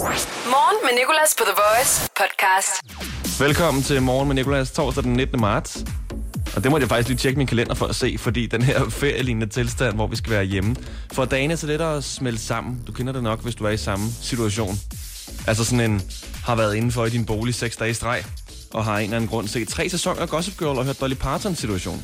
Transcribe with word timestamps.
Morgen 0.00 0.76
med 0.84 0.98
Nicolas 0.98 1.34
på 1.38 1.44
The 1.44 1.54
Voice 1.62 2.10
podcast. 2.16 2.70
Velkommen 3.40 3.82
til 3.82 4.02
Morgen 4.02 4.28
med 4.28 4.34
Nicolas 4.34 4.70
torsdag 4.70 5.04
den 5.04 5.12
19. 5.12 5.40
marts. 5.40 5.84
Og 6.56 6.62
det 6.62 6.70
må 6.70 6.78
jeg 6.78 6.88
faktisk 6.88 7.08
lige 7.08 7.18
tjekke 7.18 7.38
min 7.38 7.46
kalender 7.46 7.74
for 7.74 7.86
at 7.86 7.94
se, 7.94 8.16
fordi 8.18 8.46
den 8.46 8.62
her 8.62 8.88
ferielignende 8.88 9.46
tilstand, 9.46 9.94
hvor 9.94 10.06
vi 10.06 10.16
skal 10.16 10.32
være 10.32 10.44
hjemme, 10.44 10.76
for 11.12 11.24
dagene 11.24 11.56
så 11.56 11.66
lidt 11.66 11.82
at 11.82 12.04
smelte 12.04 12.42
sammen. 12.42 12.82
Du 12.86 12.92
kender 12.92 13.12
det 13.12 13.22
nok, 13.22 13.42
hvis 13.42 13.54
du 13.54 13.64
er 13.64 13.70
i 13.70 13.76
samme 13.76 14.06
situation. 14.22 14.74
Altså 15.46 15.64
sådan 15.64 15.90
en, 15.90 16.02
har 16.44 16.54
været 16.54 16.74
indenfor 16.74 17.04
i 17.06 17.10
din 17.10 17.26
bolig 17.26 17.54
seks 17.54 17.76
dage 17.76 17.90
i 17.90 17.94
streg, 17.94 18.24
og 18.74 18.84
har 18.84 18.98
en 18.98 19.04
eller 19.04 19.16
anden 19.16 19.30
grund 19.30 19.48
set 19.48 19.68
tre 19.68 19.88
sæsoner 19.88 20.20
af 20.20 20.28
Gossip 20.28 20.58
Girl 20.58 20.78
og 20.78 20.84
hørt 20.84 21.00
Dolly 21.00 21.14
Partons 21.14 21.58
situation. 21.58 22.02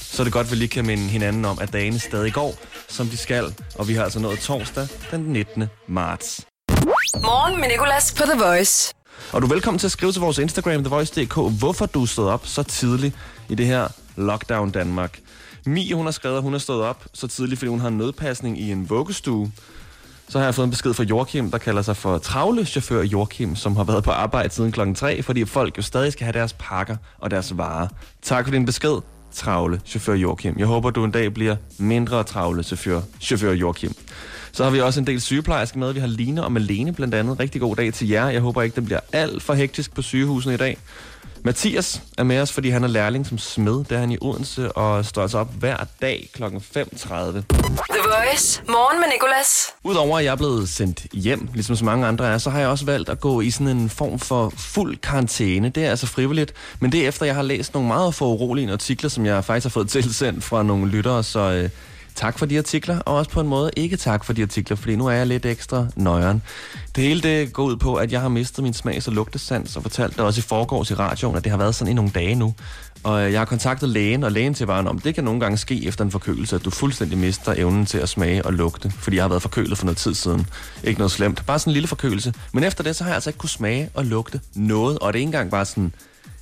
Så 0.00 0.22
er 0.22 0.24
det 0.24 0.32
godt, 0.32 0.46
at 0.46 0.50
vi 0.50 0.56
lige 0.56 0.68
kan 0.68 0.86
minde 0.86 1.02
hinanden 1.04 1.44
om, 1.44 1.58
at 1.60 1.72
dagene 1.72 1.98
stadig 1.98 2.32
går, 2.32 2.54
som 2.88 3.06
de 3.06 3.16
skal, 3.16 3.54
og 3.74 3.88
vi 3.88 3.94
har 3.94 4.04
altså 4.04 4.20
nået 4.20 4.38
torsdag 4.38 4.86
den 5.10 5.20
19. 5.20 5.64
marts. 5.88 6.46
Morgen 7.22 7.60
med 7.60 7.68
Nicolas 7.68 8.14
på 8.14 8.22
The 8.22 8.44
Voice. 8.44 8.94
Og 9.32 9.42
du 9.42 9.46
er 9.46 9.50
velkommen 9.50 9.78
til 9.78 9.86
at 9.86 9.90
skrive 9.92 10.12
til 10.12 10.20
vores 10.20 10.38
Instagram, 10.38 10.84
TheVoice.dk, 10.84 11.34
hvorfor 11.58 11.86
du 11.86 12.06
stod 12.06 12.28
op 12.28 12.46
så 12.46 12.62
tidligt 12.62 13.16
i 13.48 13.54
det 13.54 13.66
her 13.66 13.88
lockdown 14.16 14.70
Danmark. 14.70 15.20
Mie, 15.66 15.94
hun 15.94 16.04
har 16.04 16.12
skrevet, 16.12 16.36
at 16.36 16.42
hun 16.42 16.54
er 16.54 16.58
stået 16.58 16.82
op 16.82 17.04
så 17.12 17.26
tidligt, 17.26 17.58
fordi 17.58 17.68
hun 17.68 17.80
har 17.80 17.88
en 17.88 17.98
nødpasning 17.98 18.60
i 18.60 18.72
en 18.72 18.90
vuggestue. 18.90 19.52
Så 20.28 20.38
har 20.38 20.44
jeg 20.44 20.54
fået 20.54 20.64
en 20.64 20.70
besked 20.70 20.94
fra 20.94 21.04
Jorkim, 21.04 21.50
der 21.50 21.58
kalder 21.58 21.82
sig 21.82 21.96
for 21.96 22.18
travle 22.18 22.64
chauffør 22.64 23.02
Jorkim, 23.02 23.56
som 23.56 23.76
har 23.76 23.84
været 23.84 24.04
på 24.04 24.10
arbejde 24.10 24.54
siden 24.54 24.72
klokken 24.72 24.94
3, 24.94 25.22
fordi 25.22 25.44
folk 25.44 25.76
jo 25.78 25.82
stadig 25.82 26.12
skal 26.12 26.24
have 26.24 26.32
deres 26.32 26.52
pakker 26.52 26.96
og 27.18 27.30
deres 27.30 27.58
varer. 27.58 27.88
Tak 28.22 28.44
for 28.44 28.52
din 28.52 28.66
besked, 28.66 29.00
travle 29.34 29.80
chauffør 29.84 30.14
Joachim. 30.14 30.54
Jeg 30.58 30.66
håber, 30.66 30.90
du 30.90 31.04
en 31.04 31.10
dag 31.10 31.34
bliver 31.34 31.56
mindre 31.78 32.22
travle 32.24 32.62
chauffør, 32.62 33.00
chauffør 33.20 33.52
Joachim. 33.52 33.94
Så 34.52 34.64
har 34.64 34.70
vi 34.70 34.80
også 34.80 35.00
en 35.00 35.06
del 35.06 35.20
sygeplejersker 35.20 35.78
med. 35.78 35.92
Vi 35.92 36.00
har 36.00 36.06
Line 36.06 36.44
og 36.44 36.52
Malene 36.52 36.92
blandt 36.92 37.14
andet. 37.14 37.40
Rigtig 37.40 37.60
god 37.60 37.76
dag 37.76 37.92
til 37.92 38.08
jer. 38.08 38.28
Jeg 38.28 38.40
håber 38.40 38.62
ikke, 38.62 38.76
det 38.76 38.84
bliver 38.84 39.00
alt 39.12 39.42
for 39.42 39.54
hektisk 39.54 39.94
på 39.94 40.02
sygehusene 40.02 40.54
i 40.54 40.56
dag. 40.56 40.78
Mathias 41.46 42.02
er 42.18 42.22
med 42.22 42.40
os, 42.40 42.52
fordi 42.52 42.68
han 42.68 42.84
er 42.84 42.88
lærling 42.88 43.26
som 43.26 43.38
smed. 43.38 43.84
Det 43.84 43.92
er 43.92 43.98
han 43.98 44.10
i 44.10 44.18
Odense 44.20 44.72
og 44.72 45.04
står 45.04 45.22
altså 45.22 45.38
op 45.38 45.48
hver 45.58 45.76
dag 46.02 46.30
kl. 46.34 46.42
5.30. 46.44 46.48
The 46.50 48.00
Voice. 48.04 48.62
Morgen 48.68 49.00
med 49.00 49.08
Nicolas. 49.12 49.74
Udover 49.82 50.18
at 50.18 50.24
jeg 50.24 50.32
er 50.32 50.36
blevet 50.36 50.68
sendt 50.68 51.06
hjem, 51.12 51.48
ligesom 51.54 51.76
så 51.76 51.84
mange 51.84 52.06
andre 52.06 52.26
er, 52.26 52.38
så 52.38 52.50
har 52.50 52.60
jeg 52.60 52.68
også 52.68 52.84
valgt 52.84 53.08
at 53.08 53.20
gå 53.20 53.40
i 53.40 53.50
sådan 53.50 53.68
en 53.68 53.90
form 53.90 54.18
for 54.18 54.52
fuld 54.56 54.96
karantæne. 54.96 55.68
Det 55.68 55.84
er 55.84 55.90
altså 55.90 56.06
frivilligt, 56.06 56.54
men 56.80 56.92
det 56.92 57.04
er 57.04 57.08
efter, 57.08 57.26
jeg 57.26 57.34
har 57.34 57.42
læst 57.42 57.74
nogle 57.74 57.88
meget 57.88 58.14
foruroligende 58.14 58.72
artikler, 58.72 59.10
som 59.10 59.26
jeg 59.26 59.44
faktisk 59.44 59.64
har 59.64 59.70
fået 59.70 59.88
tilsendt 59.88 60.44
fra 60.44 60.62
nogle 60.62 60.90
lyttere, 60.90 61.22
så 61.22 61.40
øh, 61.40 61.70
tak 62.14 62.38
for 62.38 62.46
de 62.46 62.58
artikler, 62.58 62.98
og 62.98 63.16
også 63.16 63.30
på 63.30 63.40
en 63.40 63.48
måde 63.48 63.70
ikke 63.76 63.96
tak 63.96 64.24
for 64.24 64.32
de 64.32 64.42
artikler, 64.42 64.76
fordi 64.76 64.96
nu 64.96 65.06
er 65.06 65.12
jeg 65.12 65.26
lidt 65.26 65.46
ekstra 65.46 65.86
nøjeren. 65.96 66.42
Det 66.96 67.04
hele 67.04 67.20
det 67.20 67.52
går 67.52 67.64
ud 67.64 67.76
på, 67.76 67.94
at 67.94 68.12
jeg 68.12 68.20
har 68.20 68.28
mistet 68.28 68.64
min 68.64 68.74
smags- 68.74 69.08
og 69.08 69.12
lugtesans, 69.12 69.76
og 69.76 69.82
fortalt 69.82 70.16
det 70.16 70.20
også 70.20 70.38
i 70.38 70.42
forgårs 70.42 70.90
i 70.90 70.94
radioen, 70.94 71.36
at 71.36 71.44
det 71.44 71.50
har 71.50 71.58
været 71.58 71.74
sådan 71.74 71.90
i 71.90 71.94
nogle 71.94 72.10
dage 72.10 72.34
nu. 72.34 72.54
Og 73.02 73.26
øh, 73.26 73.32
jeg 73.32 73.40
har 73.40 73.44
kontaktet 73.44 73.88
lægen, 73.88 74.24
og 74.24 74.32
lægen 74.32 74.54
til 74.54 74.66
varen 74.66 74.86
om, 74.86 74.98
det 74.98 75.14
kan 75.14 75.24
nogle 75.24 75.40
gange 75.40 75.56
ske 75.56 75.86
efter 75.86 76.04
en 76.04 76.10
forkølelse, 76.10 76.56
at 76.56 76.64
du 76.64 76.70
fuldstændig 76.70 77.18
mister 77.18 77.54
evnen 77.56 77.86
til 77.86 77.98
at 77.98 78.08
smage 78.08 78.46
og 78.46 78.52
lugte, 78.52 78.90
fordi 78.90 79.16
jeg 79.16 79.24
har 79.24 79.28
været 79.28 79.42
forkølet 79.42 79.78
for 79.78 79.84
noget 79.84 79.98
tid 79.98 80.14
siden. 80.14 80.46
Ikke 80.84 81.00
noget 81.00 81.10
slemt, 81.10 81.46
bare 81.46 81.58
sådan 81.58 81.70
en 81.70 81.72
lille 81.72 81.88
forkølelse. 81.88 82.34
Men 82.52 82.64
efter 82.64 82.84
det, 82.84 82.96
så 82.96 83.04
har 83.04 83.10
jeg 83.10 83.14
altså 83.14 83.30
ikke 83.30 83.38
kunne 83.38 83.50
smage 83.50 83.90
og 83.94 84.04
lugte 84.04 84.40
noget, 84.54 84.98
og 84.98 85.12
det 85.12 85.18
er 85.18 85.20
ikke 85.20 85.28
engang 85.28 85.50
bare 85.50 85.64
sådan 85.64 85.92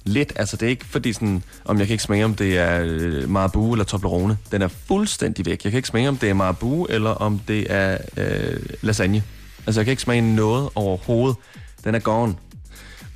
lidt. 0.05 0.33
Altså, 0.37 0.57
det 0.57 0.67
er 0.67 0.71
ikke 0.71 0.85
fordi 0.85 1.13
sådan, 1.13 1.43
om 1.65 1.79
jeg 1.79 1.87
kan 1.87 1.95
ikke 1.95 2.05
smage, 2.05 2.25
om 2.25 2.35
det 2.35 2.59
er 2.59 2.81
øh, 2.85 3.29
Marabu 3.29 3.73
eller 3.73 3.85
Toblerone. 3.85 4.39
Den 4.53 4.63
er 4.63 4.69
fuldstændig 4.69 5.47
væk. 5.47 5.65
Jeg 5.65 5.73
kan 5.73 5.79
ikke 5.79 5.89
smage, 5.89 6.09
om 6.09 6.17
det 6.17 6.31
er 6.31 6.35
Marabu 6.35 6.85
eller 6.85 7.11
om 7.11 7.39
det 7.39 7.67
er 7.71 7.99
øh, 8.17 8.61
lasagne. 8.83 9.23
Altså, 9.67 9.81
jeg 9.81 9.87
kan 9.87 9.93
ikke 9.93 10.03
smage 10.03 10.35
noget 10.35 10.69
overhovedet. 10.75 11.37
Den 11.85 11.95
er 11.95 11.99
gone. 11.99 12.35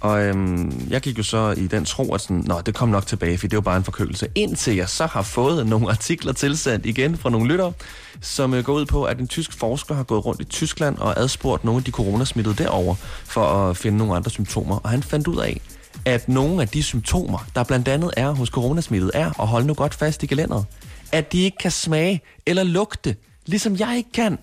Og 0.01 0.23
øhm, 0.23 0.87
jeg 0.91 1.01
gik 1.01 1.19
jo 1.19 1.23
så 1.23 1.55
i 1.57 1.67
den 1.67 1.84
tro, 1.84 2.14
at 2.14 2.20
sådan, 2.20 2.45
Nå, 2.47 2.61
det 2.61 2.75
kom 2.75 2.89
nok 2.89 3.07
tilbage, 3.07 3.39
for 3.39 3.47
det 3.47 3.57
var 3.57 3.61
bare 3.61 3.77
en 3.77 3.84
forkølelse. 3.84 4.29
Indtil 4.34 4.77
jeg 4.77 4.89
så 4.89 5.07
har 5.07 5.23
fået 5.23 5.67
nogle 5.67 5.91
artikler 5.91 6.33
tilsendt 6.33 6.86
igen 6.86 7.17
fra 7.17 7.30
nogle 7.30 7.48
lyttere, 7.48 7.73
som 8.20 8.55
øh, 8.55 8.64
går 8.64 8.73
ud 8.73 8.86
på, 8.86 9.05
at 9.05 9.18
en 9.18 9.29
tysk 9.29 9.53
forsker 9.53 9.95
har 9.95 10.03
gået 10.03 10.27
rundt 10.27 10.41
i 10.41 10.45
Tyskland 10.45 10.98
og 10.98 11.20
adspurgt 11.20 11.64
nogle 11.64 11.79
af 11.79 11.85
de 11.85 11.91
coronasmittede 11.91 12.55
derover 12.55 12.95
for 13.24 13.41
at 13.41 13.77
finde 13.77 13.98
nogle 13.98 14.17
andre 14.17 14.30
symptomer. 14.30 14.77
Og 14.77 14.91
han 14.91 15.03
fandt 15.03 15.29
ud 15.29 15.36
af, 15.36 15.61
at 16.05 16.29
nogle 16.29 16.62
af 16.62 16.68
de 16.68 16.83
symptomer, 16.83 17.46
der 17.55 17.64
blandt 17.64 17.89
andet 17.89 18.11
er 18.17 18.30
hos 18.30 18.48
coronasmittede, 18.48 19.11
er, 19.14 19.30
og 19.39 19.48
hold 19.48 19.64
nu 19.64 19.74
godt 19.74 19.95
fast 19.95 20.23
i 20.23 20.27
gelænderet, 20.27 20.64
at 21.12 21.33
de 21.33 21.42
ikke 21.42 21.57
kan 21.58 21.70
smage 21.70 22.20
eller 22.46 22.62
lugte, 22.62 23.17
ligesom 23.46 23.77
jeg 23.77 23.95
ikke 23.96 24.12
kan. 24.12 24.39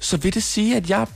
Så 0.00 0.16
vil 0.16 0.34
det 0.34 0.42
sige, 0.42 0.76
at 0.76 0.90
jeg 0.90 1.06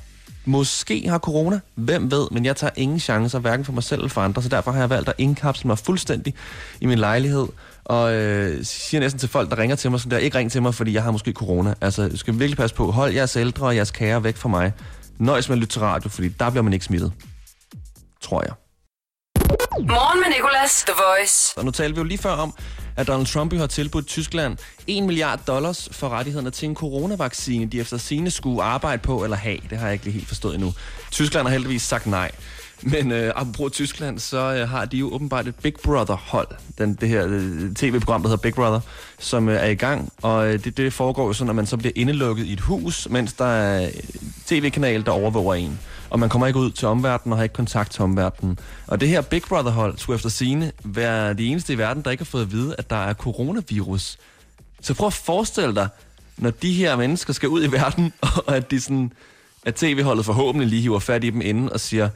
måske 0.44 1.08
har 1.08 1.18
corona? 1.18 1.60
Hvem 1.74 2.10
ved, 2.10 2.28
men 2.30 2.44
jeg 2.44 2.56
tager 2.56 2.70
ingen 2.76 3.00
chancer, 3.00 3.38
hverken 3.38 3.64
for 3.64 3.72
mig 3.72 3.82
selv 3.82 4.00
eller 4.00 4.10
for 4.10 4.20
andre, 4.20 4.42
så 4.42 4.48
derfor 4.48 4.70
har 4.70 4.78
jeg 4.78 4.90
valgt 4.90 5.08
at 5.08 5.14
indkapsle 5.18 5.68
mig 5.68 5.78
fuldstændig 5.78 6.34
i 6.80 6.86
min 6.86 6.98
lejlighed, 6.98 7.46
og 7.84 8.14
øh, 8.14 8.64
siger 8.64 9.00
næsten 9.00 9.18
til 9.18 9.28
folk, 9.28 9.50
der 9.50 9.58
ringer 9.58 9.76
til 9.76 9.90
mig, 9.90 10.00
sådan 10.00 10.10
der, 10.10 10.18
ikke 10.18 10.38
ring 10.38 10.52
til 10.52 10.62
mig, 10.62 10.74
fordi 10.74 10.92
jeg 10.92 11.02
har 11.02 11.10
måske 11.10 11.32
corona. 11.32 11.74
Altså, 11.80 12.08
du 12.08 12.16
skal 12.16 12.38
virkelig 12.38 12.56
passe 12.56 12.76
på, 12.76 12.90
hold 12.90 13.14
jeres 13.14 13.36
ældre 13.36 13.66
og 13.66 13.76
jeres 13.76 13.90
kære 13.90 14.24
væk 14.24 14.36
fra 14.36 14.48
mig. 14.48 14.72
Nøjes 15.18 15.48
med 15.48 15.56
at 15.56 15.60
lytte 15.60 15.72
til 15.72 15.80
radio, 15.80 16.08
fordi 16.08 16.28
der 16.28 16.50
bliver 16.50 16.62
man 16.62 16.72
ikke 16.72 16.84
smittet. 16.84 17.12
Tror 18.26 18.42
jeg. 18.42 18.54
Morgen 19.80 20.20
med 20.20 20.28
Nicolas. 20.36 20.84
The 20.86 20.94
Voice. 21.06 21.58
Og 21.58 21.64
nu 21.64 21.70
talte 21.70 21.94
vi 21.94 22.00
jo 22.00 22.04
lige 22.04 22.18
før 22.18 22.30
om, 22.30 22.54
at 22.96 23.06
Donald 23.06 23.26
Trump 23.26 23.54
har 23.54 23.66
tilbudt 23.66 24.06
Tyskland 24.06 24.56
1 24.86 25.02
milliard 25.02 25.40
dollars 25.46 25.88
for 25.92 26.08
rettighederne 26.08 26.50
til 26.50 26.68
en 26.68 26.74
coronavaccine, 26.74 27.66
de 27.66 27.80
efter 27.80 27.96
sine 27.96 28.30
skulle 28.30 28.62
arbejde 28.62 29.02
på 29.02 29.24
eller 29.24 29.36
have. 29.36 29.58
Det 29.70 29.78
har 29.78 29.86
jeg 29.86 29.92
ikke 29.92 30.04
lige 30.04 30.14
helt 30.14 30.28
forstået 30.28 30.54
endnu. 30.54 30.72
Tyskland 31.10 31.46
har 31.46 31.52
heldigvis 31.52 31.82
sagt 31.82 32.06
nej. 32.06 32.30
Men 32.82 33.12
øh, 33.12 33.32
apropos 33.36 33.72
Tyskland, 33.72 34.18
så 34.18 34.54
øh, 34.54 34.68
har 34.68 34.84
de 34.84 34.96
jo 34.96 35.14
åbenbart 35.14 35.46
et 35.46 35.54
Big 35.54 35.74
Brother-hold. 35.84 36.48
Den, 36.78 36.94
det 36.94 37.08
her 37.08 37.26
øh, 37.28 37.74
tv-program, 37.74 38.22
der 38.22 38.28
hedder 38.28 38.42
Big 38.42 38.54
Brother, 38.54 38.80
som 39.18 39.48
øh, 39.48 39.56
er 39.56 39.66
i 39.68 39.74
gang. 39.74 40.12
Og 40.22 40.48
øh, 40.48 40.64
det, 40.64 40.76
det 40.76 40.92
foregår 40.92 41.26
jo 41.26 41.32
sådan, 41.32 41.48
at 41.48 41.56
man 41.56 41.66
så 41.66 41.76
bliver 41.76 41.92
indelukket 41.96 42.46
i 42.46 42.52
et 42.52 42.60
hus, 42.60 43.08
mens 43.10 43.32
der 43.32 43.46
er 43.46 43.90
tv-kanal, 44.46 45.06
der 45.06 45.12
overvåger 45.12 45.54
en. 45.54 45.80
Og 46.10 46.18
man 46.18 46.28
kommer 46.28 46.46
ikke 46.46 46.58
ud 46.58 46.70
til 46.70 46.88
omverdenen 46.88 47.32
og 47.32 47.38
har 47.38 47.42
ikke 47.42 47.52
kontakt 47.52 47.92
til 47.92 48.02
omverdenen. 48.02 48.58
Og 48.86 49.00
det 49.00 49.08
her 49.08 49.20
Big 49.20 49.42
Brother-hold 49.42 49.98
skulle 49.98 50.14
efter 50.14 50.28
sine 50.28 50.72
være 50.84 51.34
de 51.34 51.46
eneste 51.46 51.72
i 51.72 51.78
verden, 51.78 52.02
der 52.02 52.10
ikke 52.10 52.20
har 52.20 52.26
fået 52.26 52.42
at 52.42 52.52
vide, 52.52 52.74
at 52.78 52.90
der 52.90 52.96
er 52.96 53.14
coronavirus. 53.14 54.18
Så 54.80 54.94
prøv 54.94 55.06
at 55.06 55.12
forestille 55.12 55.74
dig, 55.74 55.88
når 56.36 56.50
de 56.50 56.72
her 56.72 56.96
mennesker 56.96 57.32
skal 57.32 57.48
ud 57.48 57.64
i 57.64 57.72
verden, 57.72 58.12
og 58.46 58.56
at 58.56 58.70
de 58.70 58.80
sådan, 58.80 59.12
at 59.66 59.74
tv-holdet 59.74 60.24
forhåbentlig 60.24 60.68
lige 60.68 60.82
hiver 60.82 60.98
fat 60.98 61.24
i 61.24 61.30
dem 61.30 61.40
inden 61.40 61.72
og 61.72 61.80
siger, 61.80 62.08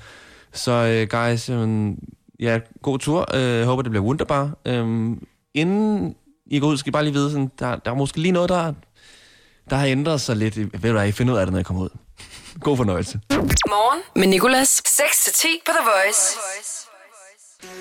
så 0.52 1.02
uh, 1.02 1.18
guys, 1.18 1.50
um, 1.50 1.98
ja, 2.40 2.58
god 2.82 2.98
tur. 2.98 3.36
Jeg 3.36 3.62
uh, 3.62 3.66
håber, 3.66 3.82
det 3.82 3.90
bliver 3.90 4.04
wunderbar. 4.04 4.50
Um, 4.68 5.26
inden 5.54 6.14
I 6.46 6.60
går 6.60 6.66
ud, 6.68 6.76
skal 6.76 6.90
I 6.90 6.92
bare 6.92 7.04
lige 7.04 7.12
vide, 7.12 7.30
sådan, 7.30 7.50
der, 7.58 7.76
der 7.76 7.90
er 7.90 7.94
måske 7.94 8.20
lige 8.20 8.32
noget, 8.32 8.48
der, 8.48 8.72
der 9.70 9.76
har 9.76 9.86
ændret 9.86 10.20
sig 10.20 10.36
lidt. 10.36 10.56
Ved 10.56 10.90
du 10.90 10.92
hvad, 10.92 11.08
I 11.08 11.12
finder 11.12 11.34
ud 11.34 11.38
af 11.38 11.46
det, 11.46 11.52
når 11.52 11.60
I 11.60 11.62
kommer 11.62 11.82
ud. 11.82 11.88
God 12.60 12.76
fornøjelse. 12.76 13.20
Morgen 13.68 14.02
med 14.16 14.26
Nicolas. 14.26 14.82
6-10 14.86 15.46
på 15.66 15.72
The 15.72 15.84
Voice. 15.84 16.38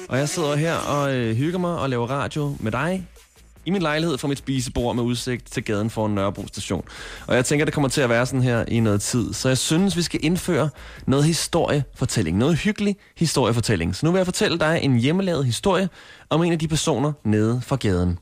Og 0.10 0.18
jeg 0.18 0.30
sidder 0.30 0.56
her 0.56 0.76
og 0.76 1.16
øh, 1.16 1.36
hygger 1.36 1.60
mig 1.60 1.80
og 1.80 1.90
laver 1.90 2.08
radio 2.08 2.56
med 2.60 2.72
dig 2.72 3.08
i 3.66 3.72
min 3.72 3.82
lejlighed 3.82 4.18
fra 4.18 4.28
mit 4.28 4.38
spisebord 4.38 4.96
med 4.96 5.04
udsigt 5.04 5.52
til 5.52 5.64
gaden 5.64 5.90
foran 5.90 6.12
Nørrebro 6.12 6.48
station. 6.48 6.86
Og 7.28 7.36
jeg 7.36 7.46
tænker, 7.46 7.66
det 7.66 7.74
kommer 7.74 7.90
til 7.90 8.02
at 8.02 8.10
være 8.10 8.26
sådan 8.26 8.42
her 8.42 8.66
i 8.68 8.80
noget 8.80 9.02
tid. 9.02 9.34
Så 9.34 9.48
jeg 9.48 9.58
synes, 9.58 9.98
vi 9.98 10.02
skal 10.02 10.20
indføre 10.26 10.70
noget 11.08 11.26
historiefortælling. 11.26 12.38
Noget 12.38 12.58
hyggelig 12.58 12.96
historiefortælling. 13.18 13.96
Så 13.96 14.06
nu 14.06 14.12
vil 14.12 14.20
jeg 14.20 14.26
fortælle 14.28 14.60
dig 14.60 14.80
en 14.84 15.00
hjemmelavet 15.00 15.46
historie 15.46 15.90
om 16.30 16.44
en 16.44 16.52
af 16.52 16.60
de 16.60 16.68
personer 16.68 17.14
nede 17.24 17.62
fra 17.66 17.76
gaden. 17.76 18.20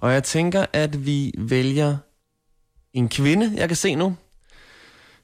Og 0.00 0.12
jeg 0.12 0.24
tænker, 0.24 0.66
at 0.72 1.06
vi 1.06 1.32
vælger 1.38 1.96
en 2.92 3.08
kvinde, 3.08 3.52
jeg 3.56 3.68
kan 3.68 3.76
se 3.76 3.94
nu. 3.94 4.16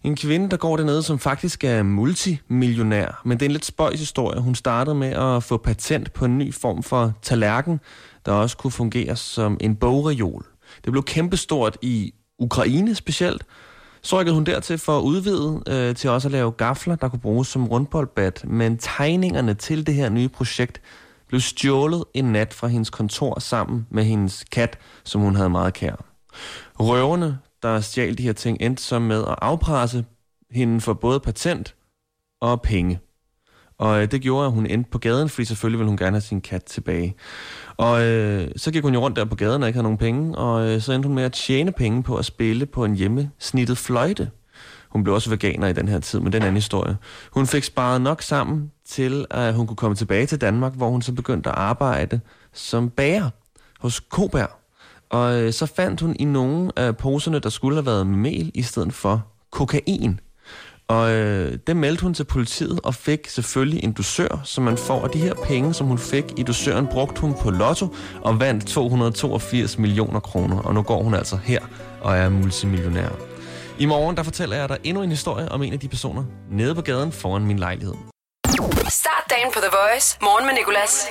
En 0.04 0.16
kvinde, 0.16 0.50
der 0.50 0.56
går 0.56 0.76
dernede, 0.76 1.02
som 1.02 1.18
faktisk 1.18 1.64
er 1.64 1.82
multimillionær. 1.82 3.20
Men 3.24 3.38
det 3.38 3.46
er 3.46 3.48
en 3.48 3.52
lidt 3.52 3.64
spøjs 3.64 3.98
historie. 3.98 4.40
Hun 4.40 4.54
startede 4.54 4.94
med 4.94 5.08
at 5.08 5.42
få 5.42 5.56
patent 5.56 6.12
på 6.12 6.24
en 6.24 6.38
ny 6.38 6.54
form 6.54 6.82
for 6.82 7.12
tallerken, 7.22 7.80
der 8.26 8.32
også 8.32 8.56
kunne 8.56 8.70
fungere 8.70 9.16
som 9.16 9.56
en 9.60 9.76
bogreol. 9.76 10.46
Det 10.84 10.92
blev 10.92 11.02
kæmpestort 11.02 11.78
i 11.82 12.14
Ukraine 12.38 12.94
specielt. 12.94 13.44
Så 14.02 14.20
rykkede 14.20 14.34
hun 14.34 14.44
dertil 14.44 14.78
for 14.78 14.98
at 14.98 15.02
udvide 15.02 15.62
øh, 15.68 15.96
til 15.96 16.10
også 16.10 16.28
at 16.28 16.32
lave 16.32 16.50
gafler, 16.52 16.96
der 16.96 17.08
kunne 17.08 17.20
bruges 17.20 17.48
som 17.48 17.68
rundboldbat. 17.68 18.44
Men 18.44 18.78
tegningerne 18.78 19.54
til 19.54 19.86
det 19.86 19.94
her 19.94 20.08
nye 20.08 20.28
projekt 20.28 20.80
blev 21.28 21.40
stjålet 21.40 22.04
en 22.14 22.24
nat 22.24 22.54
fra 22.54 22.66
hendes 22.66 22.90
kontor 22.90 23.40
sammen 23.40 23.86
med 23.90 24.04
hendes 24.04 24.44
kat, 24.52 24.78
som 25.04 25.20
hun 25.20 25.36
havde 25.36 25.50
meget 25.50 25.74
kær. 25.74 26.04
Røverne, 26.78 27.38
der 27.62 27.80
stjal 27.80 28.18
de 28.18 28.22
her 28.22 28.32
ting, 28.32 28.58
endte 28.60 28.82
så 28.82 28.98
med 28.98 29.20
at 29.20 29.34
afpresse 29.42 30.04
hende 30.50 30.80
for 30.80 30.92
både 30.92 31.20
patent 31.20 31.74
og 32.40 32.62
penge. 32.62 33.00
Og 33.78 34.02
øh, 34.02 34.10
det 34.10 34.20
gjorde, 34.20 34.46
at 34.46 34.52
hun 34.52 34.66
endte 34.66 34.90
på 34.90 34.98
gaden, 34.98 35.28
fordi 35.28 35.44
selvfølgelig 35.44 35.78
ville 35.78 35.88
hun 35.88 35.96
gerne 35.96 36.16
have 36.16 36.20
sin 36.20 36.40
kat 36.40 36.64
tilbage. 36.64 37.14
Og 37.76 38.02
øh, 38.02 38.48
så 38.56 38.70
gik 38.70 38.82
hun 38.82 38.94
jo 38.94 39.00
rundt 39.00 39.16
der 39.16 39.24
på 39.24 39.36
gaden 39.36 39.62
og 39.62 39.68
ikke 39.68 39.76
havde 39.76 39.82
nogen 39.82 39.98
penge, 39.98 40.38
og 40.38 40.68
øh, 40.68 40.80
så 40.80 40.92
endte 40.92 41.06
hun 41.06 41.14
med 41.14 41.24
at 41.24 41.32
tjene 41.32 41.72
penge 41.72 42.02
på 42.02 42.16
at 42.16 42.24
spille 42.24 42.66
på 42.66 42.84
en 42.84 42.94
hjemmesnittet 42.94 43.78
fløjte. 43.78 44.30
Hun 44.88 45.04
blev 45.04 45.14
også 45.14 45.30
veganer 45.30 45.68
i 45.68 45.72
den 45.72 45.88
her 45.88 46.00
tid, 46.00 46.20
men 46.20 46.32
den 46.32 46.42
anden 46.42 46.54
historie. 46.54 46.96
Hun 47.30 47.46
fik 47.46 47.64
sparet 47.64 48.00
nok 48.00 48.22
sammen 48.22 48.70
til, 48.86 49.26
at 49.30 49.54
hun 49.54 49.66
kunne 49.66 49.76
komme 49.76 49.94
tilbage 49.94 50.26
til 50.26 50.40
Danmark, 50.40 50.74
hvor 50.74 50.88
hun 50.88 51.02
så 51.02 51.12
begyndte 51.12 51.50
at 51.50 51.56
arbejde 51.56 52.20
som 52.52 52.90
bager 52.90 53.30
hos 53.80 54.00
Koberg. 54.00 54.61
Og 55.12 55.40
øh, 55.40 55.52
så 55.52 55.66
fandt 55.66 56.00
hun 56.00 56.16
i 56.18 56.24
nogle 56.24 56.70
af 56.76 56.96
poserne, 56.96 57.38
der 57.38 57.48
skulle 57.48 57.76
have 57.76 57.86
været 57.86 58.06
med 58.06 58.16
mel, 58.16 58.50
i 58.54 58.62
stedet 58.62 58.94
for 58.94 59.26
kokain. 59.50 60.20
Og 60.88 61.10
øh, 61.12 61.58
det 61.66 61.76
meldte 61.76 62.02
hun 62.02 62.14
til 62.14 62.24
politiet 62.24 62.80
og 62.84 62.94
fik 62.94 63.28
selvfølgelig 63.28 63.84
en 63.84 63.92
dusør, 63.92 64.40
som 64.44 64.64
man 64.64 64.78
får. 64.78 65.00
Og 65.00 65.12
de 65.12 65.18
her 65.18 65.34
penge, 65.34 65.74
som 65.74 65.86
hun 65.86 65.98
fik 65.98 66.24
i 66.36 66.42
dusøren, 66.42 66.86
brugte 66.86 67.20
hun 67.20 67.34
på 67.34 67.50
lotto 67.50 67.94
og 68.20 68.40
vandt 68.40 68.66
282 68.66 69.78
millioner 69.78 70.20
kroner. 70.20 70.58
Og 70.58 70.74
nu 70.74 70.82
går 70.82 71.02
hun 71.02 71.14
altså 71.14 71.36
her 71.36 71.60
og 72.00 72.16
er 72.16 72.28
multimillionær. 72.28 73.08
I 73.78 73.86
morgen 73.86 74.16
der 74.16 74.22
fortæller 74.22 74.56
jeg 74.56 74.68
dig 74.68 74.78
endnu 74.84 75.02
en 75.02 75.10
historie 75.10 75.48
om 75.48 75.62
en 75.62 75.72
af 75.72 75.80
de 75.80 75.88
personer 75.88 76.24
nede 76.50 76.74
på 76.74 76.82
gaden 76.82 77.12
foran 77.12 77.44
min 77.44 77.58
lejlighed. 77.58 77.94
Start 78.88 79.24
dagen 79.30 79.52
på 79.54 79.60
The 79.60 79.70
Voice. 79.72 80.18
Morgen 80.22 80.46
med 80.46 80.54
Nicolas. 80.54 81.06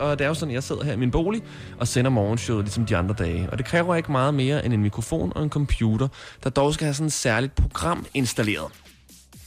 Og 0.00 0.18
det 0.18 0.24
er 0.24 0.28
jo 0.28 0.34
sådan, 0.34 0.50
at 0.50 0.54
jeg 0.54 0.62
sidder 0.62 0.84
her 0.84 0.92
i 0.92 0.96
min 0.96 1.10
bolig 1.10 1.42
og 1.78 1.88
sender 1.88 2.10
morgenshowet 2.10 2.64
ligesom 2.64 2.86
de 2.86 2.96
andre 2.96 3.14
dage. 3.18 3.48
Og 3.50 3.58
det 3.58 3.66
kræver 3.66 3.94
ikke 3.94 4.12
meget 4.12 4.34
mere 4.34 4.64
end 4.64 4.74
en 4.74 4.82
mikrofon 4.82 5.32
og 5.34 5.42
en 5.42 5.50
computer, 5.50 6.08
der 6.44 6.50
dog 6.50 6.74
skal 6.74 6.84
have 6.84 6.94
sådan 6.94 7.06
et 7.06 7.12
særligt 7.12 7.54
program 7.54 8.06
installeret. 8.14 8.66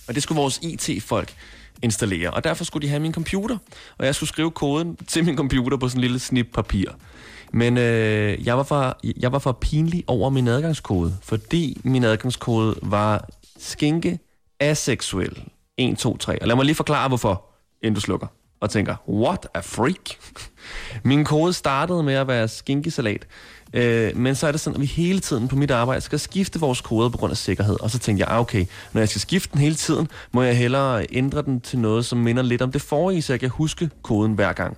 Og 0.07 0.15
det 0.15 0.23
skulle 0.23 0.39
vores 0.41 0.59
IT-folk 0.61 1.33
installere, 1.81 2.31
og 2.31 2.43
derfor 2.43 2.63
skulle 2.63 2.87
de 2.87 2.89
have 2.89 2.99
min 2.99 3.13
computer. 3.13 3.57
Og 3.97 4.05
jeg 4.05 4.15
skulle 4.15 4.29
skrive 4.29 4.51
koden 4.51 4.95
til 4.95 5.25
min 5.25 5.37
computer 5.37 5.77
på 5.77 5.87
sådan 5.87 5.99
en 5.99 6.01
lille 6.01 6.19
snip 6.19 6.47
papir. 6.53 6.85
Men 7.53 7.77
øh, 7.77 8.45
jeg, 8.45 8.57
var 8.57 8.63
for, 8.63 8.97
jeg 9.19 9.31
var 9.31 9.39
for 9.39 9.51
pinlig 9.51 10.03
over 10.07 10.29
min 10.29 10.47
adgangskode, 10.47 11.17
fordi 11.21 11.81
min 11.83 12.03
adgangskode 12.03 12.75
var 12.81 13.29
skinke 13.59 14.19
aseksuel 14.59 15.43
1, 15.77 15.97
2, 15.97 16.17
3. 16.17 16.41
Og 16.41 16.47
lad 16.47 16.55
mig 16.55 16.65
lige 16.65 16.75
forklare, 16.75 17.07
hvorfor, 17.07 17.45
inden 17.81 17.95
du 17.95 18.01
slukker 18.01 18.27
og 18.63 18.69
tænker, 18.69 18.95
what 19.09 19.47
a 19.53 19.59
freak. 19.59 20.09
Min 21.03 21.25
kode 21.25 21.53
startede 21.53 22.03
med 22.03 22.13
at 22.13 22.27
være 22.27 22.47
skinkesalat, 22.47 23.27
øh, 23.73 24.17
men 24.17 24.35
så 24.35 24.47
er 24.47 24.51
det 24.51 24.61
sådan, 24.61 24.75
at 24.75 24.81
vi 24.81 24.85
hele 24.85 25.19
tiden 25.19 25.47
på 25.47 25.55
mit 25.55 25.71
arbejde 25.71 26.01
skal 26.01 26.19
skifte 26.19 26.59
vores 26.59 26.81
koder 26.81 27.09
på 27.09 27.17
grund 27.17 27.31
af 27.31 27.37
sikkerhed. 27.37 27.81
Og 27.81 27.89
så 27.89 27.99
tænkte 27.99 28.21
jeg, 28.21 28.31
ah, 28.31 28.39
okay, 28.39 28.65
når 28.93 29.01
jeg 29.01 29.09
skal 29.09 29.21
skifte 29.21 29.49
den 29.53 29.61
hele 29.61 29.75
tiden, 29.75 30.07
må 30.31 30.41
jeg 30.43 30.57
hellere 30.57 31.05
ændre 31.11 31.41
den 31.41 31.61
til 31.61 31.79
noget, 31.79 32.05
som 32.05 32.17
minder 32.17 32.43
lidt 32.43 32.61
om 32.61 32.71
det 32.71 32.81
forrige, 32.81 33.21
så 33.21 33.33
jeg 33.33 33.39
kan 33.39 33.49
huske 33.49 33.89
koden 34.03 34.33
hver 34.33 34.53
gang. 34.53 34.77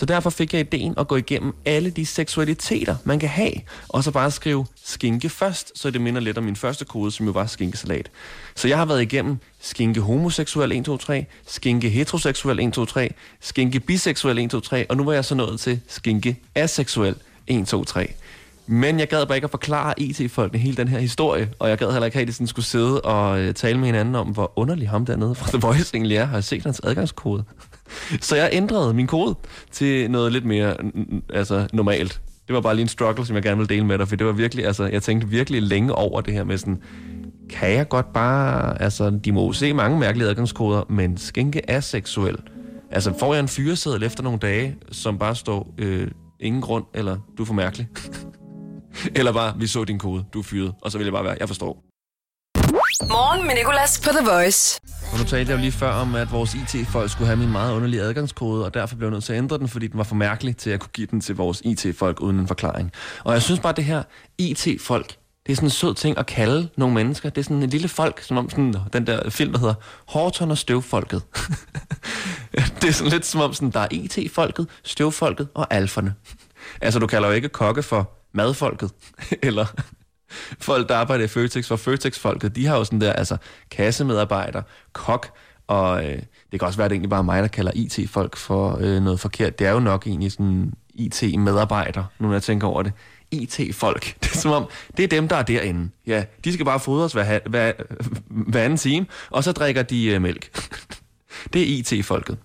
Så 0.00 0.06
derfor 0.06 0.30
fik 0.30 0.52
jeg 0.52 0.60
ideen 0.60 0.94
at 0.98 1.08
gå 1.08 1.16
igennem 1.16 1.54
alle 1.64 1.90
de 1.90 2.06
seksualiteter, 2.06 2.96
man 3.04 3.18
kan 3.18 3.28
have, 3.28 3.52
og 3.88 4.04
så 4.04 4.10
bare 4.10 4.30
skrive 4.30 4.66
skinke 4.84 5.28
først, 5.28 5.72
så 5.78 5.90
det 5.90 6.00
minder 6.00 6.20
lidt 6.20 6.38
om 6.38 6.44
min 6.44 6.56
første 6.56 6.84
kode, 6.84 7.10
som 7.10 7.26
jo 7.26 7.32
var 7.32 7.46
skinkesalat. 7.46 8.10
Så 8.54 8.68
jeg 8.68 8.78
har 8.78 8.84
været 8.84 9.02
igennem 9.02 9.38
skinke 9.60 10.00
homoseksuel 10.00 10.72
1, 10.72 10.84
2, 10.84 10.96
3, 10.96 11.26
skinke 11.46 11.88
heteroseksuel 11.88 12.60
1, 12.60 12.72
2, 12.72 12.84
3, 12.84 13.14
skinke 13.40 13.80
biseksuel 13.80 14.38
1, 14.38 14.50
2, 14.50 14.60
3, 14.60 14.86
og 14.90 14.96
nu 14.96 15.04
var 15.04 15.12
jeg 15.12 15.24
så 15.24 15.34
nået 15.34 15.60
til 15.60 15.80
skinke 15.88 16.36
aseksuel 16.54 17.14
1, 17.46 17.66
2, 17.66 17.84
3. 17.84 18.12
Men 18.66 19.00
jeg 19.00 19.08
gad 19.08 19.26
bare 19.26 19.36
ikke 19.36 19.44
at 19.44 19.50
forklare 19.50 19.94
IT-folkene 19.96 20.58
hele 20.58 20.76
den 20.76 20.88
her 20.88 20.98
historie, 20.98 21.50
og 21.58 21.68
jeg 21.68 21.78
gad 21.78 21.92
heller 21.92 22.06
ikke 22.06 22.18
at 22.18 22.28
de 22.28 22.32
sådan 22.32 22.46
skulle 22.46 22.66
sidde 22.66 23.00
og 23.00 23.40
øh, 23.40 23.54
tale 23.54 23.78
med 23.78 23.86
hinanden 23.86 24.14
om, 24.14 24.28
hvor 24.28 24.52
underlig 24.56 24.88
ham 24.88 25.06
dernede 25.06 25.34
fra 25.34 25.48
The 25.48 25.58
Voice 25.58 25.94
egentlig 25.94 26.16
er. 26.16 26.24
Har 26.24 26.36
jeg 26.36 26.44
set 26.44 26.62
hans 26.62 26.80
adgangskode? 26.84 27.44
Så 28.20 28.36
jeg 28.36 28.48
ændrede 28.52 28.94
min 28.94 29.06
kode 29.06 29.34
til 29.70 30.10
noget 30.10 30.32
lidt 30.32 30.44
mere 30.44 30.76
altså, 31.34 31.68
normalt. 31.72 32.20
Det 32.46 32.54
var 32.54 32.60
bare 32.60 32.74
lige 32.74 32.82
en 32.82 32.88
struggle, 32.88 33.26
som 33.26 33.36
jeg 33.36 33.42
gerne 33.42 33.56
ville 33.56 33.74
dele 33.74 33.86
med 33.86 33.98
dig, 33.98 34.08
for 34.08 34.16
det 34.16 34.26
var 34.26 34.32
virkelig, 34.32 34.66
altså, 34.66 34.84
jeg 34.84 35.02
tænkte 35.02 35.28
virkelig 35.28 35.62
længe 35.62 35.94
over 35.94 36.20
det 36.20 36.34
her 36.34 36.44
med 36.44 36.58
sådan, 36.58 36.82
kan 37.50 37.72
jeg 37.72 37.88
godt 37.88 38.12
bare, 38.12 38.82
altså, 38.82 39.10
de 39.10 39.32
må 39.32 39.52
se 39.52 39.72
mange 39.72 39.98
mærkelige 39.98 40.28
adgangskoder, 40.28 40.84
men 40.88 41.16
skænke 41.16 41.60
er 41.68 41.80
seksuel. 41.80 42.36
Altså, 42.90 43.12
får 43.18 43.34
jeg 43.34 43.40
en 43.40 43.48
fyreseddel 43.48 44.02
efter 44.02 44.22
nogle 44.22 44.38
dage, 44.38 44.76
som 44.92 45.18
bare 45.18 45.36
står, 45.36 45.74
øh, 45.78 46.08
ingen 46.40 46.62
grund, 46.62 46.84
eller 46.94 47.16
du 47.38 47.42
er 47.42 47.46
for 47.46 47.54
mærkelig. 47.54 47.88
eller 49.16 49.32
bare, 49.32 49.54
vi 49.58 49.66
så 49.66 49.84
din 49.84 49.98
kode, 49.98 50.24
du 50.34 50.38
er 50.38 50.42
fyret, 50.42 50.72
og 50.82 50.92
så 50.92 50.98
vil 50.98 51.04
jeg 51.04 51.12
bare 51.12 51.24
være, 51.24 51.36
jeg 51.40 51.48
forstår. 51.48 51.89
Morgen 53.08 53.46
med 53.46 53.54
Nicolas 53.54 54.00
på 54.00 54.10
The 54.10 54.30
Voice. 54.30 54.80
Og 55.12 55.18
nu 55.18 55.24
talte 55.24 55.50
jeg 55.50 55.56
jo 55.58 55.60
lige 55.60 55.72
før 55.72 55.90
om, 55.92 56.14
at 56.14 56.32
vores 56.32 56.54
IT-folk 56.54 57.10
skulle 57.10 57.26
have 57.26 57.36
min 57.36 57.52
meget 57.52 57.74
underlige 57.74 58.02
adgangskode, 58.02 58.64
og 58.64 58.74
derfor 58.74 58.96
blev 58.96 59.08
jeg 59.08 59.12
nødt 59.12 59.24
til 59.24 59.32
at 59.32 59.38
ændre 59.38 59.58
den, 59.58 59.68
fordi 59.68 59.86
den 59.86 59.98
var 59.98 60.04
for 60.04 60.14
mærkelig 60.14 60.56
til 60.56 60.70
at 60.70 60.80
kunne 60.80 60.90
give 60.92 61.06
den 61.10 61.20
til 61.20 61.36
vores 61.36 61.62
IT-folk 61.64 62.20
uden 62.20 62.38
en 62.38 62.48
forklaring. 62.48 62.92
Og 63.24 63.32
jeg 63.32 63.42
synes 63.42 63.60
bare, 63.60 63.70
at 63.70 63.76
det 63.76 63.84
her 63.84 64.02
IT-folk, 64.38 65.16
det 65.46 65.52
er 65.52 65.56
sådan 65.56 65.66
en 65.66 65.70
sød 65.70 65.94
ting 65.94 66.18
at 66.18 66.26
kalde 66.26 66.68
nogle 66.76 66.94
mennesker. 66.94 67.28
Det 67.30 67.38
er 67.38 67.42
sådan 67.42 67.62
en 67.62 67.70
lille 67.70 67.88
folk, 67.88 68.22
som 68.22 68.36
om 68.38 68.50
sådan, 68.50 68.74
den 68.92 69.06
der 69.06 69.30
film, 69.30 69.52
der 69.52 69.58
hedder 69.58 69.74
Horton 70.08 70.50
og 70.50 70.58
Støvfolket. 70.58 71.22
det 72.80 72.88
er 72.88 72.92
sådan 72.92 73.12
lidt 73.12 73.26
som 73.26 73.40
om, 73.40 73.52
sådan, 73.52 73.70
der 73.70 73.80
er 73.80 73.88
IT-folket, 73.90 74.66
Støvfolket 74.84 75.48
og 75.54 75.74
alferne. 75.74 76.14
Altså, 76.80 76.98
du 77.00 77.06
kalder 77.06 77.28
jo 77.28 77.34
ikke 77.34 77.48
kokke 77.48 77.82
for 77.82 78.10
madfolket, 78.34 78.90
eller 79.42 79.66
folk, 80.60 80.88
der 80.88 80.96
arbejder 80.96 81.24
i 81.24 81.28
Føtex, 81.28 81.68
for 81.68 81.76
Føtex-folket, 81.76 82.56
de 82.56 82.66
har 82.66 82.76
jo 82.76 82.84
sådan 82.84 83.00
der, 83.00 83.12
altså 83.12 83.36
kassemedarbejder, 83.70 84.62
kok, 84.92 85.30
og 85.66 86.04
øh, 86.04 86.18
det 86.52 86.60
kan 86.60 86.62
også 86.62 86.76
være, 86.76 86.84
at 86.84 86.90
det 86.90 86.94
egentlig 86.94 87.10
bare 87.10 87.18
er 87.18 87.22
mig, 87.22 87.42
der 87.42 87.48
kalder 87.48 87.72
IT-folk 87.74 88.36
for 88.36 88.78
øh, 88.80 89.02
noget 89.02 89.20
forkert. 89.20 89.58
Det 89.58 89.66
er 89.66 89.72
jo 89.72 89.80
nok 89.80 90.06
egentlig 90.06 90.32
sådan 90.32 90.72
IT-medarbejder, 90.94 92.04
nu 92.18 92.26
når 92.26 92.34
jeg 92.34 92.42
tænker 92.42 92.66
over 92.66 92.82
det. 92.82 92.92
IT-folk. 93.30 94.14
Det 94.22 94.32
er 94.32 94.36
som 94.36 94.50
om, 94.50 94.68
det 94.96 95.02
er 95.02 95.08
dem, 95.08 95.28
der 95.28 95.36
er 95.36 95.42
derinde. 95.42 95.90
Ja, 96.06 96.24
de 96.44 96.52
skal 96.52 96.64
bare 96.64 96.80
fodres 96.80 97.12
hver, 97.12 97.38
hver, 97.48 97.72
hver 98.50 98.62
anden 98.62 98.78
time, 98.78 99.06
og 99.30 99.44
så 99.44 99.52
drikker 99.52 99.82
de 99.82 100.06
øh, 100.06 100.22
mælk. 100.22 100.68
det 101.52 101.62
er 101.62 101.66
IT-folket. 101.66 102.38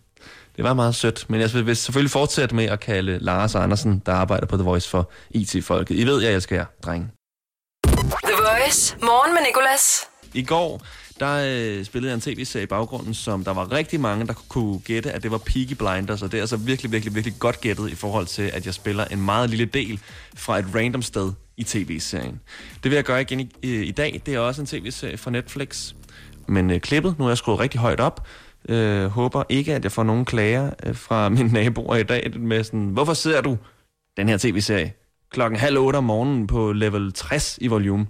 Det 0.55 0.63
var 0.63 0.73
meget 0.73 0.95
sødt, 0.95 1.25
men 1.29 1.41
jeg 1.41 1.49
vil 1.53 1.75
selvfølgelig 1.75 2.11
fortsætte 2.11 2.55
med 2.55 2.65
at 2.65 2.79
kalde 2.79 3.19
Lars 3.19 3.55
Andersen, 3.55 4.01
der 4.05 4.13
arbejder 4.13 4.45
på 4.45 4.57
The 4.57 4.63
Voice, 4.63 4.89
for 4.89 5.11
IT-folket. 5.29 5.95
I 5.95 6.05
ved, 6.05 6.21
jeg 6.21 6.33
elsker 6.33 6.55
jer, 6.55 6.65
drenge. 6.85 7.07
Voice. 8.55 8.97
Morgen 9.01 9.33
med 9.33 9.41
Nicolas. 9.47 10.07
I 10.33 10.43
går, 10.43 10.81
der 11.19 11.33
øh, 11.45 11.85
spillede 11.85 12.09
jeg 12.09 12.15
en 12.15 12.21
tv-serie 12.21 12.63
i 12.63 12.67
baggrunden, 12.67 13.13
som 13.13 13.43
der 13.43 13.53
var 13.53 13.71
rigtig 13.71 13.99
mange, 13.99 14.27
der 14.27 14.33
kunne 14.49 14.79
gætte, 14.79 15.11
at 15.11 15.23
det 15.23 15.31
var 15.31 15.37
Peaky 15.37 15.73
Blinders, 15.73 16.21
og 16.21 16.31
det 16.31 16.37
er 16.37 16.41
altså 16.41 16.57
virkelig, 16.57 16.91
virkelig, 16.91 17.15
virkelig 17.15 17.39
godt 17.39 17.61
gættet 17.61 17.91
i 17.91 17.95
forhold 17.95 18.25
til, 18.25 18.41
at 18.41 18.65
jeg 18.65 18.73
spiller 18.73 19.05
en 19.05 19.21
meget 19.21 19.49
lille 19.49 19.65
del 19.65 19.99
fra 20.35 20.59
et 20.59 20.65
random 20.75 21.01
sted 21.01 21.31
i 21.57 21.63
tv-serien. 21.63 22.41
Det 22.83 22.91
vil 22.91 22.95
jeg 22.95 23.03
gøre 23.03 23.21
igen 23.21 23.39
i, 23.39 23.49
øh, 23.63 23.87
i 23.87 23.91
dag. 23.91 24.21
Det 24.25 24.33
er 24.33 24.39
også 24.39 24.61
en 24.61 24.67
tv-serie 24.67 25.17
fra 25.17 25.31
Netflix. 25.31 25.93
Men 26.47 26.71
øh, 26.71 26.79
klippet, 26.79 27.19
nu 27.19 27.25
er 27.25 27.29
jeg 27.29 27.37
skruet 27.37 27.59
rigtig 27.59 27.79
højt 27.79 27.99
op, 27.99 28.27
øh, 28.69 29.05
håber 29.05 29.43
ikke, 29.49 29.75
at 29.75 29.83
jeg 29.83 29.91
får 29.91 30.03
nogen 30.03 30.25
klager 30.25 30.71
øh, 30.85 30.95
fra 30.95 31.29
mine 31.35 31.53
naboer 31.53 31.95
i 31.95 32.03
dag 32.03 32.39
med 32.39 32.63
sådan, 32.63 32.85
hvorfor 32.85 33.13
ser 33.13 33.41
du 33.41 33.57
den 34.17 34.29
her 34.29 34.37
tv-serie 34.37 34.93
klokken 35.31 35.59
halv 35.59 35.77
otte 35.77 35.97
om 35.97 36.03
morgenen 36.03 36.47
på 36.47 36.71
level 36.71 37.13
60 37.13 37.57
i 37.61 37.67
volume? 37.67 38.07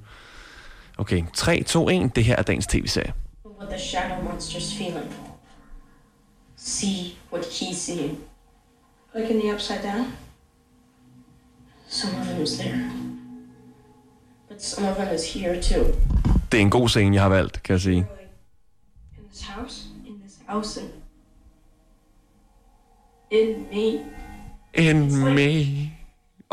Okay, 0.97 1.23
3, 1.33 1.63
2, 1.63 1.89
1, 1.89 2.15
det 2.15 2.23
her 2.23 2.35
er 2.35 2.41
dagens 2.41 2.67
tv-serie. 2.67 3.13
What 3.45 3.69
the 3.69 3.79
shadow 3.79 4.23
monster's 4.23 4.77
feeling. 4.77 5.13
See 6.55 7.17
what 7.31 7.45
he's 7.45 7.77
seeing. 7.77 8.17
Like 9.15 9.33
in 9.33 9.39
the 9.39 9.53
upside 9.53 9.83
down? 9.83 10.05
Some 11.87 12.19
of 12.19 12.27
him 12.27 12.41
is 12.41 12.57
there. 12.57 12.91
But 14.49 14.63
some 14.63 14.87
of 14.87 14.97
him 14.97 15.15
is 15.15 15.33
here 15.33 15.61
too. 15.61 15.83
Det 16.51 16.57
er 16.57 16.61
en 16.61 16.69
god 16.69 16.89
scene, 16.89 17.15
jeg 17.15 17.23
har 17.23 17.29
valgt, 17.29 17.63
kan 17.63 17.73
jeg 17.73 17.81
sige. 17.81 17.95
Like 17.95 18.31
in 19.17 19.23
this 19.29 19.41
house? 19.41 19.85
In 20.07 20.19
this 20.19 20.37
house 20.47 20.81
and 20.81 20.89
In 23.31 23.67
me? 23.71 24.05
En 24.73 25.35
me. 25.35 25.91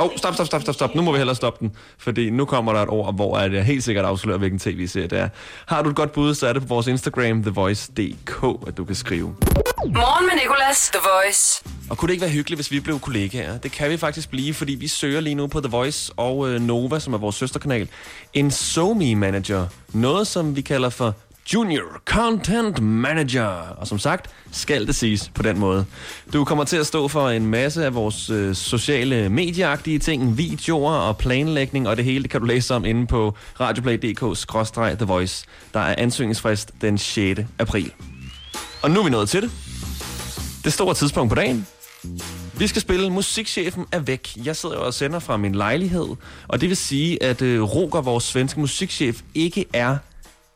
Åh, 0.02 0.08
oh, 0.08 0.16
stop, 0.16 0.34
stop, 0.34 0.46
stop, 0.46 0.62
stop, 0.62 0.74
stop. 0.74 0.94
Nu 0.94 1.02
må 1.02 1.12
vi 1.12 1.18
hellere 1.18 1.36
stoppe 1.36 1.58
den. 1.60 1.76
Fordi 1.98 2.30
nu 2.30 2.44
kommer 2.44 2.72
der 2.72 2.82
et 2.82 2.88
ord, 2.88 3.14
hvor 3.14 3.38
er 3.38 3.48
det 3.48 3.64
helt 3.64 3.84
sikkert 3.84 4.04
afslører, 4.04 4.38
hvilken 4.38 4.58
tv-serie 4.58 5.06
det 5.06 5.18
er. 5.18 5.28
Har 5.66 5.82
du 5.82 5.90
et 5.90 5.96
godt 5.96 6.12
bud, 6.12 6.34
så 6.34 6.46
er 6.46 6.52
det 6.52 6.62
på 6.62 6.68
vores 6.68 6.86
Instagram, 6.86 7.42
thevoice.dk, 7.42 8.66
at 8.66 8.76
du 8.76 8.84
kan 8.84 8.94
skrive. 8.94 9.34
Morgen 9.86 10.26
med 10.26 10.34
Nicolas. 10.42 10.90
The 10.90 11.00
Voice. 11.14 11.64
Og 11.90 11.98
kunne 11.98 12.06
det 12.06 12.12
ikke 12.12 12.22
være 12.22 12.30
hyggeligt, 12.30 12.58
hvis 12.58 12.70
vi 12.70 12.80
blev 12.80 13.00
kollegaer? 13.00 13.58
Det 13.58 13.72
kan 13.72 13.90
vi 13.90 13.96
faktisk 13.96 14.30
blive, 14.30 14.54
fordi 14.54 14.74
vi 14.74 14.88
søger 14.88 15.20
lige 15.20 15.34
nu 15.34 15.46
på 15.46 15.60
The 15.60 15.70
Voice 15.70 16.12
og 16.16 16.48
øh, 16.48 16.60
Nova, 16.60 16.98
som 16.98 17.14
er 17.14 17.18
vores 17.18 17.36
søsterkanal, 17.36 17.88
en 18.34 18.50
SoMe 18.50 19.14
Manager. 19.14 19.66
Noget, 19.92 20.26
som 20.26 20.56
vi 20.56 20.60
kalder 20.60 20.90
for 20.90 21.14
Junior 21.54 22.02
Content 22.04 22.82
Manager. 22.82 23.46
Og 23.78 23.86
som 23.86 23.98
sagt, 23.98 24.30
skal 24.52 24.86
det 24.86 24.94
siges 24.94 25.30
på 25.34 25.42
den 25.42 25.58
måde. 25.58 25.84
Du 26.32 26.44
kommer 26.44 26.64
til 26.64 26.76
at 26.76 26.86
stå 26.86 27.08
for 27.08 27.28
en 27.28 27.46
masse 27.46 27.84
af 27.84 27.94
vores 27.94 28.30
øh, 28.30 28.54
sociale 28.54 29.28
medieagtige 29.28 29.98
ting, 29.98 30.38
videoer 30.38 30.92
og 30.92 31.18
planlægning, 31.18 31.88
og 31.88 31.96
det 31.96 32.04
hele 32.04 32.22
det 32.22 32.30
kan 32.30 32.40
du 32.40 32.46
læse 32.46 32.74
om 32.74 32.84
inde 32.84 33.06
på 33.06 33.34
radioplay.dk-the 33.60 35.04
voice. 35.04 35.46
Der 35.74 35.80
er 35.80 35.94
ansøgningsfrist 35.98 36.72
den 36.80 36.98
6. 36.98 37.40
april. 37.58 37.92
Og 38.82 38.90
nu 38.90 39.00
er 39.00 39.04
vi 39.04 39.10
nået 39.10 39.28
til 39.28 39.42
det. 39.42 39.50
Det 40.64 40.72
store 40.72 40.94
tidspunkt 40.94 41.28
på 41.28 41.34
dagen. 41.34 41.66
Vi 42.58 42.66
skal 42.66 42.82
spille 42.82 43.10
Musikchefen 43.10 43.84
er 43.92 43.98
væk. 43.98 44.28
Jeg 44.44 44.56
sidder 44.56 44.74
jo 44.74 44.86
og 44.86 44.94
sender 44.94 45.18
fra 45.18 45.36
min 45.36 45.54
lejlighed, 45.54 46.06
og 46.48 46.60
det 46.60 46.68
vil 46.68 46.76
sige, 46.76 47.22
at 47.22 47.42
øh, 47.42 47.62
Roger, 47.62 48.00
vores 48.00 48.24
svenske 48.24 48.60
musikchef, 48.60 49.20
ikke 49.34 49.64
er 49.72 49.96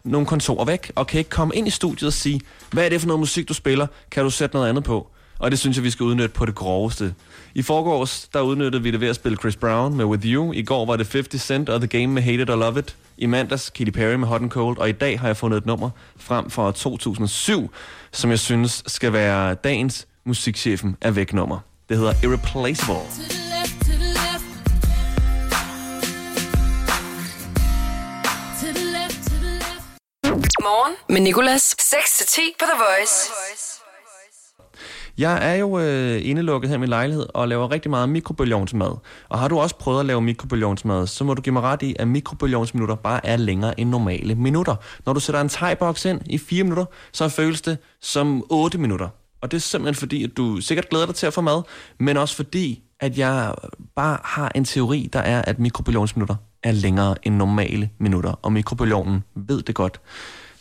nogle 0.07 0.27
kontorer 0.27 0.65
væk, 0.65 0.93
og 0.95 1.07
kan 1.07 1.19
ikke 1.19 1.31
komme 1.31 1.55
ind 1.55 1.67
i 1.67 1.71
studiet 1.71 2.07
og 2.07 2.13
sige, 2.13 2.41
hvad 2.71 2.85
er 2.85 2.89
det 2.89 3.01
for 3.01 3.07
noget 3.07 3.21
musik, 3.21 3.49
du 3.49 3.55
spiller? 3.55 3.87
Kan 4.11 4.25
du 4.25 4.31
sætte 4.31 4.57
noget 4.57 4.69
andet 4.69 4.85
på? 4.85 5.11
Og 5.39 5.51
det 5.51 5.59
synes 5.59 5.77
jeg, 5.77 5.85
vi 5.85 5.91
skal 5.91 6.05
udnytte 6.05 6.35
på 6.35 6.47
det 6.47 6.55
groveste. 6.55 7.15
I 7.55 7.63
forgårs, 7.63 8.29
der 8.33 8.41
udnyttede 8.41 8.83
vi 8.83 8.91
det 8.91 9.01
ved 9.01 9.09
at 9.09 9.17
spille 9.17 9.39
Chris 9.39 9.57
Brown 9.57 9.97
med 9.97 10.05
With 10.05 10.27
You. 10.27 10.53
I 10.53 10.63
går 10.63 10.87
var 10.87 10.97
det 10.97 11.13
50 11.13 11.43
Cent 11.43 11.69
og 11.69 11.81
The 11.81 11.87
Game 11.87 12.07
med 12.07 12.23
Hate 12.23 12.43
It 12.43 12.51
or 12.51 12.57
Love 12.57 12.79
It. 12.79 12.97
I 13.19 13.27
mandags 13.27 13.71
Katy 13.71 13.91
Perry 13.91 14.15
med 14.15 14.29
Hot 14.29 14.43
and 14.43 14.51
Cold. 14.51 14.79
Og 14.79 14.89
i 14.89 14.93
dag 14.93 15.21
har 15.21 15.27
jeg 15.27 15.37
fundet 15.37 15.59
et 15.59 15.67
nummer 15.67 15.91
frem 16.17 16.51
fra 16.51 16.73
2007, 16.73 17.71
som 18.13 18.31
jeg 18.31 18.39
synes 18.39 18.83
skal 18.87 19.13
være 19.13 19.55
dagens 19.55 20.07
musikchefen 20.25 20.97
er 21.01 21.11
væk 21.11 21.33
nummer. 21.33 21.59
Det 21.89 21.97
hedder 21.97 22.13
Irreplaceable. 22.25 23.03
Morgen 30.67 30.95
med 31.09 31.21
Nicolas. 31.21 31.75
6-10 31.81 32.41
på 32.59 32.65
The 32.65 32.79
Voice. 32.79 33.33
Jeg 35.19 35.51
er 35.51 35.55
jo 35.55 35.79
øh, 35.79 36.21
indelukket 36.29 36.69
her 36.69 36.77
i 36.77 36.81
min 36.81 36.89
lejlighed 36.89 37.27
og 37.35 37.49
laver 37.49 37.71
rigtig 37.71 37.91
meget 37.91 38.09
mikrobølgensmad. 38.09 38.97
Og 39.29 39.39
har 39.39 39.49
du 39.49 39.59
også 39.59 39.77
prøvet 39.77 40.01
at 40.01 40.07
lave 40.07 40.21
mikrobølgensmad, 40.21 41.07
så 41.07 41.25
må 41.25 41.35
du 41.35 41.43
give 41.43 41.53
mig 41.53 41.63
ret 41.63 41.83
i, 41.83 41.97
at 41.99 42.09
mikrobølgensminutter 42.09 42.95
bare 42.95 43.27
er 43.27 43.37
længere 43.37 43.81
end 43.81 43.91
normale 43.91 44.35
minutter. 44.35 44.77
Når 45.07 45.13
du 45.13 45.21
sætter 45.21 45.41
en 45.41 45.49
thai-boks 45.49 46.05
ind 46.05 46.21
i 46.27 46.39
4 46.39 46.65
minutter, 46.65 46.85
så 47.13 47.29
føles 47.29 47.63
det 47.63 47.79
som 48.01 48.45
8 48.51 48.79
minutter. 48.79 49.09
Og 49.41 49.51
det 49.51 49.57
er 49.57 49.61
simpelthen 49.61 49.95
fordi, 49.95 50.25
at 50.25 50.37
du 50.37 50.61
sikkert 50.61 50.89
glæder 50.89 51.07
dig 51.07 51.15
til 51.15 51.27
at 51.27 51.35
få 51.35 51.41
mad, 51.41 51.63
men 52.01 52.17
også 52.17 52.37
fordi, 52.37 52.83
at 53.01 53.19
jeg 53.19 53.55
bare 53.97 54.19
har 54.25 54.53
en 54.55 54.65
teori, 54.65 55.09
der 55.13 55.21
er, 55.21 55.43
at 55.43 55.59
mikrobølgensminutter 55.59 56.37
er 56.63 56.73
længere 56.73 57.15
end 57.23 57.35
normale 57.35 57.91
minutter. 57.99 58.31
Og 58.43 58.53
mikrobølgen 58.53 59.25
ved 59.35 59.63
det 59.63 59.75
godt. 59.75 60.01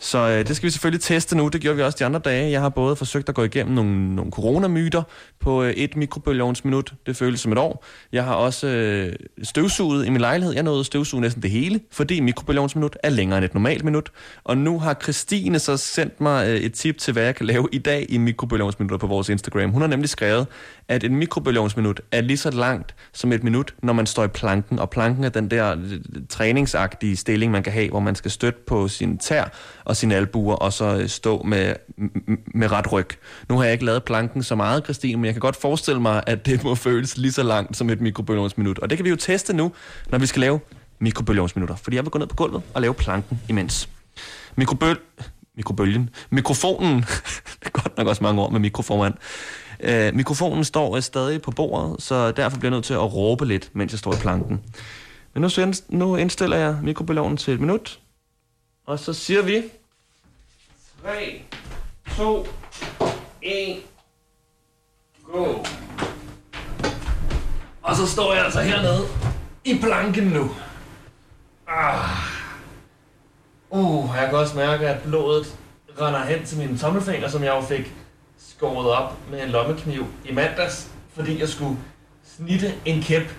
Så 0.06 0.18
øh, 0.18 0.48
det 0.48 0.56
skal 0.56 0.68
vi 0.68 0.72
selvfølgelig 0.72 1.02
teste 1.02 1.38
nu. 1.38 1.48
Det 1.48 1.62
gjorde 1.62 1.78
vi 1.78 1.84
også 1.84 1.98
de 2.00 2.06
andre 2.06 2.20
dage. 2.20 2.52
Jeg 2.52 2.62
har 2.62 2.70
både 2.70 2.96
forsøgt 2.96 3.30
at 3.30 3.36
gå 3.36 3.44
igennem 3.44 3.76
nogle, 3.76 4.16
nogle 4.16 4.32
coronamyter 4.32 5.04
på 5.40 5.64
øh, 5.64 5.74
et 5.74 5.96
mikrobølgensminut. 5.96 6.94
Det 7.06 7.16
føles 7.16 7.40
som 7.40 7.52
et 7.52 7.58
år. 7.58 7.86
Jeg 8.12 8.24
har 8.24 8.34
også 8.34 8.68
øh, 8.68 9.14
støvsuget 9.44 10.06
i 10.06 10.10
min 10.10 10.22
lejlighed. 10.22 10.54
Jeg 10.54 10.64
nåede 10.64 10.80
at 10.80 10.86
støvsuge 10.86 11.22
næsten 11.22 11.44
det 11.44 11.52
hele, 11.52 11.80
fordi 11.92 12.20
mikrobølgensminut 12.20 12.98
er 13.04 13.10
længere 13.10 13.38
end 13.38 13.46
et 13.46 13.54
normalt 13.54 13.84
minut. 13.84 14.12
Og 14.44 14.58
nu 14.58 14.80
har 14.80 14.94
Christine 15.04 15.60
så 15.60 15.78
sendt 15.78 16.22
mig 16.22 16.48
øh, 16.48 16.56
et 16.56 16.74
tip 16.74 16.98
til, 16.98 17.14
hvad 17.14 17.24
jeg 17.24 17.36
kan 17.36 17.46
lave 17.46 17.68
i 17.72 17.78
dag 17.78 18.06
i 18.10 18.18
mikrobølgensminutter 18.18 18.98
på 18.98 19.08
vores 19.08 19.30
Instagram. 19.30 19.72
Hun 19.72 19.82
har 19.82 19.90
nemlig 19.90 20.10
skrevet, 20.10 20.48
at 20.88 21.04
et 21.04 21.12
mikrobølgensminut 21.12 22.02
er 22.12 22.22
lige 22.22 22.38
så 22.38 22.52
langt 22.52 22.96
som 23.14 23.32
et 23.32 23.44
minut, 23.44 23.76
når 23.84 23.94
man 23.94 24.06
står 24.06 24.24
i 24.24 24.28
planken. 24.28 24.80
Og 24.80 24.90
planken 24.90 25.24
er 25.24 25.30
den 25.30 25.52
der 25.52 25.72
øh, 25.72 26.00
træningsagtige 26.30 27.16
stilling, 27.16 27.52
man 27.52 27.64
kan 27.64 27.74
have, 27.74 27.90
hvor 27.90 28.00
man 28.00 28.16
skal 28.16 28.32
støtte 28.32 28.60
på 28.68 28.88
sin 28.88 29.18
tær 29.18 29.44
og 29.86 29.95
sine 29.96 30.16
albuer, 30.16 30.56
og 30.56 30.74
så 30.74 30.98
øh, 30.98 31.10
stå 31.10 31.42
med, 31.44 31.76
med 32.54 32.72
ret 32.72 32.92
ryg. 32.92 33.08
Nu 33.50 33.58
har 33.58 33.64
jeg 33.64 33.74
ikke 33.74 33.86
lavet 33.86 34.04
planken 34.04 34.44
så 34.44 34.56
meget, 34.56 34.84
Christine, 34.84 35.18
men 35.18 35.26
jeg 35.26 35.34
kan 35.34 35.42
godt 35.42 35.56
forestille 35.56 36.02
mig, 36.02 36.24
at 36.28 36.46
det 36.46 36.64
må 36.64 36.76
føles 36.76 37.18
lige 37.18 37.32
så 37.32 37.44
langt 37.44 37.78
som 37.78 37.90
et 37.90 38.02
mikrobølgeovnsminut. 38.02 38.80
Og 38.80 38.90
det 38.90 38.98
kan 38.98 39.06
vi 39.06 39.10
jo 39.10 39.16
teste 39.16 39.54
nu, 39.54 39.72
når 40.10 40.18
vi 40.18 40.26
skal 40.26 40.40
lave 40.40 40.60
mikrobølgeovnsminutter, 41.00 41.76
Fordi 41.76 41.96
jeg 41.96 42.04
vil 42.06 42.12
gå 42.12 42.20
ned 42.20 42.28
på 42.28 42.36
gulvet 42.36 42.62
og 42.74 42.82
lave 42.82 42.94
planken 42.94 43.40
imens. 43.50 43.90
Mikrobøl... 44.56 44.98
Mikrobølgen. 45.58 46.10
Mikrofonen. 46.30 46.98
det 47.60 47.66
er 47.66 47.70
godt 47.70 47.98
nok 47.98 48.08
også 48.08 48.24
mange 48.24 48.42
ord 48.42 48.52
med 48.52 48.60
mikroformand. 48.60 49.14
Øh, 49.80 50.16
mikrofonen 50.16 50.64
står 50.64 50.96
øh, 50.96 51.02
stadig 51.02 51.42
på 51.42 51.52
bordet, 51.52 52.02
så 52.02 52.32
derfor 52.32 52.60
bliver 52.60 52.72
jeg 52.72 52.76
nødt 52.78 52.86
til 52.86 52.94
at 52.94 53.14
råbe 53.16 53.46
lidt, 53.46 53.70
mens 53.74 53.92
jeg 53.92 54.00
står 54.00 54.14
i 54.14 54.18
planken. 54.18 54.62
Men 55.34 55.42
nu, 55.42 55.50
så- 55.50 55.82
nu 55.90 56.16
indstiller 56.16 56.58
jeg 56.58 56.78
mikrobølgen 56.84 57.38
til 57.38 57.54
et 57.54 57.60
minut. 57.60 58.00
Og 58.88 59.00
så 59.00 59.14
siger 59.14 59.42
vi... 59.42 59.62
3, 61.06 61.42
2, 62.18 62.48
1, 63.42 63.82
go. 65.24 65.46
Og 67.82 67.96
så 67.96 68.08
står 68.08 68.34
jeg 68.34 68.46
altså 68.46 68.62
hernede 68.62 69.02
i 69.66 69.80
planken 69.82 70.24
nu. 70.24 70.52
Ah. 71.68 72.10
Uh, 73.70 74.10
jeg 74.16 74.30
kan 74.30 74.38
også 74.38 74.56
mærke, 74.56 74.88
at 74.88 75.04
blodet 75.04 75.58
render 76.02 76.24
hen 76.24 76.46
til 76.46 76.58
mine 76.58 76.78
tommelfinger, 76.78 77.28
som 77.28 77.44
jeg 77.44 77.56
jo 77.56 77.62
fik 77.62 77.94
skåret 78.38 78.92
op 78.92 79.14
med 79.32 79.44
en 79.44 79.50
lommekniv 79.50 80.06
i 80.26 80.34
mandags, 80.34 80.92
fordi 81.14 81.40
jeg 81.40 81.50
skulle 81.50 81.78
snitte 82.24 82.74
en 82.86 83.02
kæp 83.02 83.34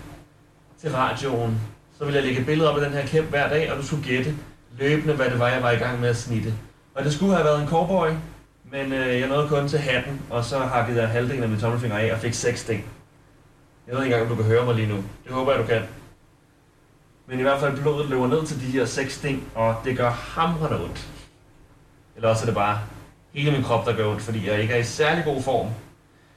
til 0.80 0.92
radioen. 0.92 1.60
Så 1.98 2.04
ville 2.04 2.20
jeg 2.20 2.26
lægge 2.26 2.44
billeder 2.44 2.70
op 2.70 2.78
af 2.78 2.84
den 2.84 2.92
her 2.92 3.06
kæp 3.06 3.24
hver 3.24 3.48
dag, 3.48 3.72
og 3.72 3.78
du 3.78 3.86
skulle 3.86 4.04
gætte 4.04 4.36
løbende, 4.78 5.14
hvad 5.14 5.30
det 5.30 5.38
var, 5.38 5.48
jeg 5.48 5.62
var 5.62 5.70
i 5.70 5.76
gang 5.76 6.00
med 6.00 6.08
at 6.08 6.16
snitte. 6.16 6.54
Og 6.96 7.04
det 7.04 7.12
skulle 7.12 7.34
have 7.34 7.44
været 7.44 7.62
en 7.62 7.68
cowboy, 7.68 8.08
men 8.72 8.92
øh, 8.92 9.20
jeg 9.20 9.28
nåede 9.28 9.48
kun 9.48 9.68
til 9.68 9.78
hatten, 9.78 10.22
og 10.30 10.44
så 10.44 10.58
hakkede 10.58 11.00
jeg 11.00 11.08
halvdelen 11.08 11.42
af 11.42 11.48
min 11.48 11.60
tommelfinger 11.60 11.98
af 11.98 12.12
og 12.12 12.18
fik 12.18 12.34
seks 12.34 12.60
sting. 12.60 12.84
Jeg 13.86 13.94
ved 13.96 14.04
ikke 14.04 14.14
engang, 14.14 14.30
om 14.30 14.36
du 14.36 14.42
kan 14.42 14.52
høre 14.52 14.64
mig 14.64 14.74
lige 14.74 14.88
nu. 14.88 14.96
Det 14.96 15.32
håber 15.32 15.52
jeg, 15.52 15.62
du 15.62 15.66
kan. 15.66 15.82
Men 17.26 17.38
i 17.38 17.42
hvert 17.42 17.60
fald 17.60 17.82
blodet 17.82 18.10
løber 18.10 18.26
ned 18.26 18.46
til 18.46 18.60
de 18.60 18.66
her 18.66 18.84
seks 18.84 19.14
sting, 19.14 19.48
og 19.54 19.76
det 19.84 19.96
gør 19.96 20.10
hamrende 20.10 20.84
ondt. 20.84 21.08
Eller 22.16 22.28
også 22.28 22.42
er 22.42 22.46
det 22.46 22.54
bare 22.54 22.80
hele 23.32 23.50
min 23.50 23.62
krop, 23.62 23.86
der 23.86 23.96
gør 23.96 24.10
ondt, 24.10 24.22
fordi 24.22 24.48
jeg 24.48 24.62
ikke 24.62 24.74
er 24.74 24.78
i 24.78 24.84
særlig 24.84 25.24
god 25.24 25.42
form. 25.42 25.68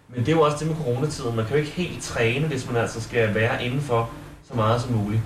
Men 0.09 0.19
det 0.19 0.27
er 0.27 0.35
jo 0.35 0.41
også 0.41 0.57
det 0.57 0.67
med 0.67 0.75
coronatiden. 0.75 1.35
Man 1.35 1.45
kan 1.45 1.55
jo 1.55 1.59
ikke 1.59 1.75
helt 1.75 2.03
træne, 2.03 2.47
hvis 2.47 2.67
man 2.67 2.75
altså 2.75 3.01
skal 3.01 3.35
være 3.35 3.65
indenfor 3.65 4.09
så 4.47 4.53
meget 4.53 4.81
som 4.81 4.93
muligt. 4.93 5.21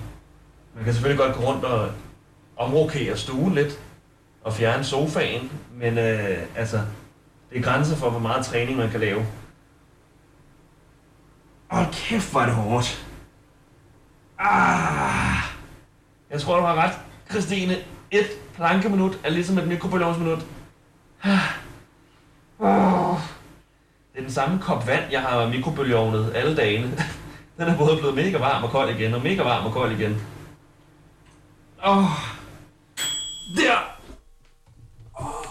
Man 0.74 0.84
kan 0.84 0.92
selvfølgelig 0.92 1.26
godt 1.26 1.36
gå 1.36 1.42
rundt 1.42 1.64
og 1.64 1.90
omrokere 2.56 3.16
stuen 3.16 3.54
lidt, 3.54 3.80
at 4.46 4.54
fjerne 4.54 4.84
sofaen, 4.84 5.52
men 5.72 5.98
øh, 5.98 6.38
altså, 6.56 6.80
det 7.50 7.58
er 7.58 7.62
grænser 7.62 7.96
for, 7.96 8.10
hvor 8.10 8.18
meget 8.18 8.46
træning 8.46 8.76
man 8.78 8.90
kan 8.90 9.00
lave. 9.00 9.26
Hold 11.70 11.86
kæft, 11.92 12.30
hvor 12.30 12.40
er 12.40 12.46
det 12.46 12.54
hårdt. 12.54 13.06
Ah. 14.38 15.42
Jeg 16.30 16.40
tror, 16.40 16.56
du 16.56 16.66
har 16.66 16.74
ret, 16.74 16.92
Christine. 17.30 17.76
Et 18.10 18.26
plankeminut 18.54 19.18
er 19.24 19.30
ligesom 19.30 19.58
et 19.58 19.68
mikrobølgeovnsminut. 19.68 20.46
Ah. 21.22 21.38
Oh. 22.58 23.18
Det 24.12 24.18
er 24.18 24.22
den 24.22 24.32
samme 24.32 24.58
kop 24.62 24.86
vand, 24.86 25.04
jeg 25.10 25.22
har 25.22 25.48
mikrobølgeovnet 25.48 26.32
alle 26.34 26.56
dagene. 26.56 26.86
Den 27.58 27.68
er 27.68 27.76
både 27.78 27.96
blevet 27.96 28.14
mega 28.14 28.38
varm 28.38 28.64
og 28.64 28.70
kold 28.70 28.90
igen, 28.90 29.14
og 29.14 29.22
mega 29.22 29.42
varm 29.42 29.66
og 29.66 29.72
kold 29.72 29.92
igen. 29.92 30.26
Åh. 31.86 31.98
Oh. 31.98 32.10
Der! 33.56 33.78
Oh. 35.14 35.44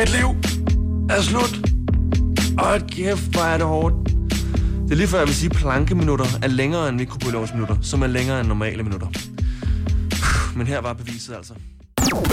Mit 0.00 0.08
liv 0.08 0.28
er 1.10 1.22
slut. 1.22 1.54
Åh, 2.64 2.88
kæft, 2.88 3.22
hvor 3.22 3.42
er 3.42 3.58
det 3.58 3.66
hårdt. 3.66 3.94
Det 4.84 4.92
er 4.92 4.94
lige 4.94 5.08
før, 5.08 5.18
jeg 5.18 5.26
vil 5.26 5.34
sige, 5.34 5.50
at 5.50 5.56
plankeminutter 5.56 6.26
er 6.42 6.46
længere 6.46 6.88
end 6.88 6.96
mikrobølgensminutter, 6.96 7.76
som 7.82 8.02
er 8.02 8.06
længere 8.06 8.40
end 8.40 8.48
normale 8.48 8.82
minutter. 8.82 9.06
Men 10.56 10.66
her 10.66 10.78
var 10.78 10.92
beviset 10.92 11.36
altså. 11.36 11.54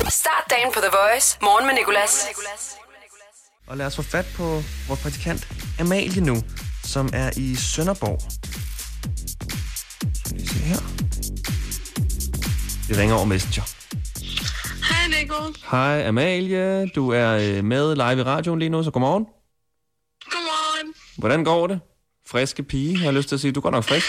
Start 0.10 0.44
dagen 0.50 0.72
på 0.74 0.80
The 0.80 0.90
Voice. 0.92 1.38
Morgen 1.42 1.66
med 1.66 1.74
Nicolas. 1.74 2.28
Og 3.68 3.78
lad 3.78 3.86
os 3.86 3.96
få 3.96 4.02
fat 4.02 4.26
på 4.36 4.64
vores 4.88 5.02
praktikant 5.02 5.48
Amalie 5.80 6.22
nu, 6.22 6.44
som 6.84 7.10
er 7.14 7.32
i 7.38 7.56
Sønderborg. 7.56 8.22
Vi 10.32 10.38
lige 10.38 10.50
se 10.50 10.60
her. 10.60 10.80
Vi 12.88 13.02
ringer 13.02 13.16
over 13.16 13.26
Messenger. 13.26 13.77
Hej, 15.08 15.22
Nico. 15.22 15.54
Hej 15.72 16.08
Amalie, 16.08 16.88
du 16.88 17.10
er 17.12 17.30
øh, 17.30 17.64
med 17.64 17.96
live 17.96 18.20
i 18.22 18.24
radioen 18.24 18.60
lige 18.60 18.70
nu, 18.70 18.84
så 18.84 18.92
godmorgen. 18.92 19.26
Godmorgen. 20.26 20.94
Hvordan 21.18 21.44
går 21.44 21.68
det? 21.68 21.80
Friske 22.28 22.64
pige, 22.64 22.94
jeg 22.94 23.02
har 23.02 23.12
lyst 23.12 23.30
til 23.30 23.36
at 23.36 23.42
sige, 23.42 23.52
du 23.52 23.62
går 23.62 23.72
nok 23.72 23.84
frisk. 23.84 24.08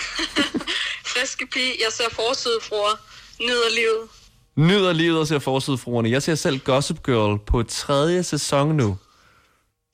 Friske 1.12 1.46
pige. 1.46 1.72
Jeg 1.84 1.92
ser 1.92 2.08
forsidefruer. 2.10 2.94
Nyder 3.40 3.70
livet. 3.74 4.08
Nyder 4.56 4.92
livet 4.92 5.20
og 5.20 5.26
ser 5.26 5.38
forsidefruerne. 5.38 6.10
Jeg 6.10 6.22
ser 6.22 6.34
selv 6.34 6.58
Gossip 6.58 7.02
Girl 7.02 7.38
på 7.46 7.62
tredje 7.62 8.22
sæson 8.22 8.76
nu. 8.76 8.98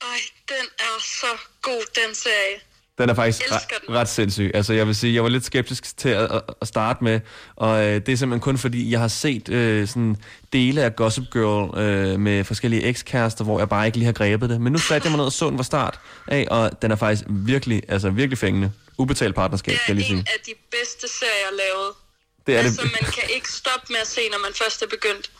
Ej, 0.01 0.19
den 0.47 0.65
er 0.79 0.97
så 0.99 1.31
god, 1.61 1.83
den 1.95 2.15
serie. 2.15 2.57
Den 2.97 3.09
er 3.09 3.13
faktisk 3.13 3.41
Elsker 3.43 3.75
ret, 3.89 4.09
sindssyg. 4.09 4.51
Altså, 4.53 4.73
jeg 4.73 4.87
vil 4.87 4.95
sige, 4.95 5.13
jeg 5.15 5.23
var 5.23 5.29
lidt 5.29 5.45
skeptisk 5.45 5.97
til 5.97 6.09
at, 6.09 6.31
at- 6.61 6.67
starte 6.67 7.03
med, 7.03 7.19
og 7.55 7.85
øh, 7.85 7.93
det 7.93 8.09
er 8.09 8.15
simpelthen 8.17 8.39
kun 8.39 8.57
fordi, 8.57 8.91
jeg 8.91 8.99
har 8.99 9.07
set 9.07 9.49
øh, 9.49 9.87
sådan 9.87 10.15
dele 10.53 10.83
af 10.83 10.95
Gossip 10.95 11.23
Girl 11.33 11.79
øh, 11.79 12.19
med 12.19 12.43
forskellige 12.43 12.83
ekskærester, 12.83 13.43
hvor 13.43 13.59
jeg 13.59 13.69
bare 13.69 13.85
ikke 13.85 13.97
lige 13.97 14.05
har 14.05 14.13
grebet 14.13 14.49
det. 14.49 14.61
Men 14.61 14.73
nu 14.73 14.79
satte 14.79 15.05
jeg 15.05 15.11
mig 15.11 15.17
ned 15.17 15.25
og 15.25 15.31
så 15.31 15.49
den 15.49 15.57
fra 15.57 15.63
start 15.63 15.99
af, 16.27 16.47
og 16.51 16.81
den 16.81 16.91
er 16.91 16.95
faktisk 16.95 17.23
virkelig, 17.29 17.81
altså 17.87 18.09
virkelig 18.09 18.37
fængende. 18.37 18.71
Ubetalt 18.97 19.35
partnerskab, 19.35 19.71
Det 19.73 19.81
skal 19.81 19.95
jeg 19.95 20.05
lige 20.05 20.13
en 20.17 20.25
sige. 20.25 20.33
af 20.33 20.39
de 20.45 20.51
bedste 20.71 21.07
serier 21.19 21.51
lavet. 21.51 21.91
Det 22.47 22.55
er 22.55 22.59
altså, 22.59 22.81
det. 22.81 22.91
man 23.01 23.11
kan 23.11 23.23
ikke 23.35 23.51
stoppe 23.51 23.85
med 23.89 23.97
at 24.01 24.07
se, 24.07 24.21
når 24.31 24.39
man 24.45 24.51
først 24.63 24.81
er 24.81 24.87
begyndt. 24.87 25.31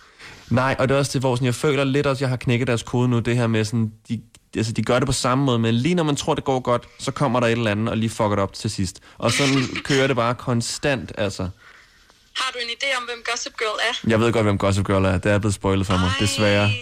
Nej, 0.50 0.76
og 0.80 0.90
det 0.90 0.96
er 0.96 1.00
også 1.00 1.12
det, 1.14 1.22
hvor 1.22 1.36
sådan, 1.36 1.46
jeg 1.46 1.56
føler 1.56 1.84
lidt 1.84 2.08
også, 2.08 2.24
jeg 2.24 2.30
har 2.30 2.38
knækket 2.38 2.68
deres 2.68 2.84
kode 2.84 3.08
nu, 3.08 3.20
det 3.20 3.38
her 3.38 3.48
med 3.48 3.66
sådan, 3.66 3.92
de, 4.10 4.22
altså, 4.58 4.72
de 4.72 4.84
gør 4.84 5.00
det 5.00 5.06
på 5.06 5.12
samme 5.12 5.44
måde, 5.46 5.60
men 5.60 5.76
lige 5.76 5.96
når 5.96 6.04
man 6.04 6.16
tror, 6.16 6.36
det 6.36 6.44
går 6.44 6.60
godt, 6.60 6.88
så 7.00 7.12
kommer 7.12 7.40
der 7.40 7.48
et 7.48 7.52
eller 7.52 7.72
andet 7.72 7.90
og 7.90 7.98
lige 7.98 8.10
fucker 8.10 8.30
det 8.30 8.40
op 8.40 8.54
til 8.54 8.70
sidst. 8.70 9.00
Og 9.18 9.32
sådan 9.32 9.58
kører 9.90 10.08
det 10.08 10.16
bare 10.16 10.36
konstant, 10.36 11.12
altså. 11.18 11.50
Har 12.36 12.52
du 12.54 12.58
en 12.62 12.70
idé 12.70 12.98
om, 12.98 13.04
hvem 13.04 13.24
Gossip 13.32 13.58
Girl 13.58 13.80
er? 13.90 14.10
Jeg 14.12 14.20
ved 14.20 14.34
godt, 14.34 14.46
hvem 14.46 14.58
Gossip 14.58 14.86
Girl 14.88 15.06
er. 15.06 15.18
Det 15.18 15.32
er 15.32 15.38
blevet 15.40 15.54
spoilet 15.54 15.88
for 15.88 15.98
mig, 15.98 16.12
desværre. 16.20 16.64
Ej, 16.66 16.76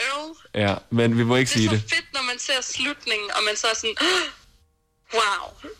Øv. 0.00 0.36
Ja, 0.54 0.74
men 0.90 1.18
vi 1.18 1.24
må 1.24 1.36
ikke 1.36 1.48
Det 1.48 1.54
er 1.54 1.58
sige 1.58 1.68
så 1.68 1.74
det. 1.74 1.82
fedt, 1.82 2.06
når 2.14 2.20
man 2.22 2.38
ser 2.38 2.52
slutningen, 2.62 3.30
og 3.36 3.38
man 3.46 3.56
så 3.56 3.66
er 3.66 3.74
sådan, 3.76 3.94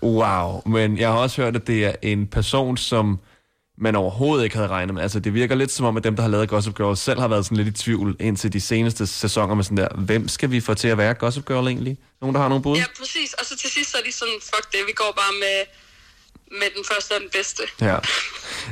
wow. 0.02 0.12
Wow, 0.20 0.62
men 0.66 0.98
jeg 0.98 1.08
har 1.08 1.16
også 1.18 1.42
hørt, 1.42 1.56
at 1.56 1.66
det 1.66 1.84
er 1.86 1.92
en 2.02 2.26
person, 2.26 2.76
som 2.76 3.18
man 3.78 3.96
overhovedet 3.96 4.44
ikke 4.44 4.56
havde 4.56 4.68
regnet 4.68 4.94
med. 4.94 5.02
Altså, 5.02 5.20
det 5.20 5.34
virker 5.34 5.54
lidt 5.54 5.72
som 5.72 5.86
om, 5.86 5.96
at 5.96 6.04
dem, 6.04 6.16
der 6.16 6.22
har 6.22 6.30
lavet 6.30 6.48
Gossip 6.48 6.76
Girl, 6.76 6.96
selv 6.96 7.20
har 7.20 7.28
været 7.28 7.44
sådan 7.44 7.56
lidt 7.56 7.68
i 7.68 7.82
tvivl 7.82 8.16
indtil 8.20 8.52
de 8.52 8.60
seneste 8.60 9.06
sæsoner 9.06 9.54
med 9.54 9.64
sådan 9.64 9.76
der, 9.76 9.88
hvem 9.96 10.28
skal 10.28 10.50
vi 10.50 10.60
få 10.60 10.74
til 10.74 10.88
at 10.88 10.98
være 10.98 11.14
Gossip 11.14 11.46
Girl 11.46 11.66
egentlig? 11.66 11.98
Nogen, 12.20 12.34
der 12.34 12.40
har 12.40 12.48
nogle 12.48 12.62
bud? 12.62 12.76
Ja, 12.76 12.84
præcis. 12.98 13.32
Og 13.32 13.46
så 13.46 13.56
til 13.56 13.70
sidst 13.70 13.90
så 13.90 13.98
er 13.98 14.02
de 14.02 14.12
sådan, 14.12 14.38
fuck 14.42 14.72
det, 14.72 14.80
vi 14.86 14.92
går 14.92 15.12
bare 15.16 15.32
med, 15.32 15.64
med 16.58 16.68
den 16.76 16.84
første 16.90 17.12
og 17.12 17.20
den 17.20 17.30
bedste. 17.32 17.62
Ja. 17.80 17.98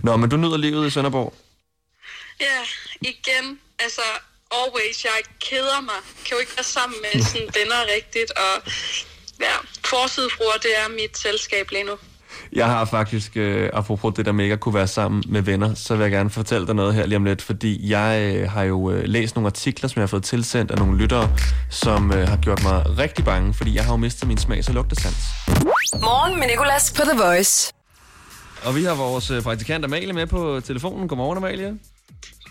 Nå, 0.03 0.17
men 0.17 0.31
du 0.31 0.37
nyder 0.37 0.57
livet 0.57 0.87
i 0.87 0.91
Sønderborg. 0.91 1.35
Ja, 2.41 2.61
igen, 3.01 3.61
altså, 3.79 4.03
always, 4.51 5.05
jeg 5.05 5.13
keder 5.41 5.81
mig. 5.81 6.01
Kan 6.25 6.35
jo 6.37 6.39
ikke 6.39 6.53
være 6.57 6.65
sammen 6.65 6.99
med 7.03 7.23
sådan 7.23 7.49
venner 7.55 7.81
rigtigt, 7.97 8.31
og 8.31 8.73
ja, 9.41 9.57
forsidefruer, 9.85 10.59
det 10.63 10.79
er 10.79 10.89
mit 10.89 11.19
selskab 11.19 11.71
lige 11.71 11.85
nu. 11.85 11.97
Jeg 12.53 12.67
har 12.67 12.85
faktisk, 12.85 13.37
øh, 13.37 13.71
apropos 13.73 14.15
det 14.17 14.27
der 14.27 14.33
med 14.33 14.45
ikke 14.45 14.53
at 14.53 14.61
kunne 14.61 14.75
være 14.75 14.87
sammen 14.87 15.23
med 15.29 15.43
venner, 15.43 15.75
så 15.75 15.97
vil 15.97 16.03
jeg 16.03 16.11
gerne 16.11 16.31
fortælle 16.31 16.67
dig 16.67 16.75
noget 16.75 16.95
her 16.95 17.07
lige 17.07 17.17
om 17.17 17.25
lidt, 17.25 17.43
fordi 17.43 17.91
jeg 17.91 18.35
øh, 18.37 18.51
har 18.51 18.63
jo 18.63 18.91
øh, 18.91 19.05
læst 19.05 19.35
nogle 19.37 19.47
artikler, 19.47 19.89
som 19.89 20.01
jeg 20.01 20.03
har 20.03 20.07
fået 20.07 20.23
tilsendt 20.23 20.71
af 20.71 20.79
nogle 20.79 20.99
lyttere, 20.99 21.31
som 21.71 22.13
øh, 22.13 22.29
har 22.29 22.37
gjort 22.37 22.63
mig 22.63 22.99
rigtig 22.99 23.25
bange, 23.25 23.55
fordi 23.55 23.75
jeg 23.75 23.85
har 23.85 23.93
jo 23.93 23.97
mistet 23.97 24.29
min 24.29 24.39
smags- 24.39 24.69
og 24.69 24.75
lugtesans. 24.75 25.17
Morgen 25.95 26.39
med 26.39 26.47
Nicolas 26.47 26.93
på 26.97 27.03
The 27.03 27.23
Voice. 27.23 27.73
Og 28.65 28.77
vi 28.77 28.85
har 28.85 28.95
vores 28.95 29.31
øh, 29.31 29.43
praktikant 29.43 29.85
Amalie 29.85 30.13
med 30.13 30.27
på 30.27 30.61
telefonen. 30.65 31.09
Godmorgen, 31.09 31.37
Amalie. 31.37 31.67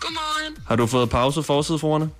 Godmorgen. 0.00 0.56
Har 0.66 0.76
du 0.76 0.86
fået 0.86 1.10
pause 1.10 1.42
forsidefruerne? 1.42 2.10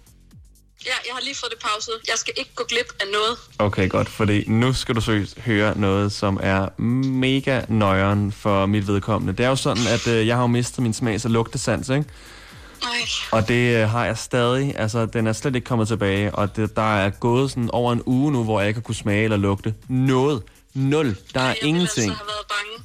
Ja, 0.86 0.92
jeg 1.06 1.14
har 1.14 1.20
lige 1.20 1.34
fået 1.36 1.52
det 1.52 1.58
pauset. 1.58 1.94
Jeg 2.08 2.14
skal 2.16 2.34
ikke 2.36 2.50
gå 2.54 2.64
glip 2.68 2.92
af 3.00 3.06
noget. 3.12 3.36
Okay, 3.58 3.88
godt, 3.88 4.08
fordi 4.08 4.44
nu 4.48 4.72
skal 4.72 4.94
du 4.94 5.00
seriøst 5.00 5.40
høre 5.40 5.78
noget, 5.78 6.12
som 6.12 6.40
er 6.42 6.80
mega 6.80 7.62
nøjeren 7.68 8.32
for 8.32 8.66
mit 8.66 8.86
vedkommende. 8.86 9.32
Det 9.32 9.44
er 9.44 9.48
jo 9.48 9.56
sådan, 9.56 9.86
at 9.86 10.06
øh, 10.06 10.26
jeg 10.26 10.36
har 10.36 10.42
jo 10.42 10.46
mistet 10.46 10.82
min 10.82 10.92
smags- 10.94 11.24
og 11.24 11.30
lugtesans, 11.30 11.88
ikke? 11.88 12.04
Nej. 12.82 12.90
Og 13.30 13.48
det 13.48 13.76
øh, 13.82 13.88
har 13.88 14.04
jeg 14.04 14.18
stadig. 14.18 14.74
Altså, 14.78 15.06
den 15.06 15.26
er 15.26 15.32
slet 15.32 15.54
ikke 15.54 15.64
kommet 15.64 15.88
tilbage, 15.88 16.34
og 16.34 16.56
det, 16.56 16.76
der 16.76 16.96
er 16.96 17.10
gået 17.10 17.50
sådan 17.50 17.70
over 17.72 17.92
en 17.92 18.02
uge 18.06 18.32
nu, 18.32 18.44
hvor 18.44 18.60
jeg 18.60 18.68
ikke 18.68 18.78
har 18.78 18.82
kunne 18.82 18.94
smage 18.94 19.24
eller 19.24 19.36
lugte 19.36 19.74
noget. 19.88 20.42
Nul. 20.74 21.16
Der 21.34 21.40
er 21.40 21.46
jeg 21.46 21.56
ingenting. 21.62 21.96
ville 21.96 22.12
altså 22.12 22.24
have 22.24 22.26
været 22.26 22.46
bange. 22.48 22.84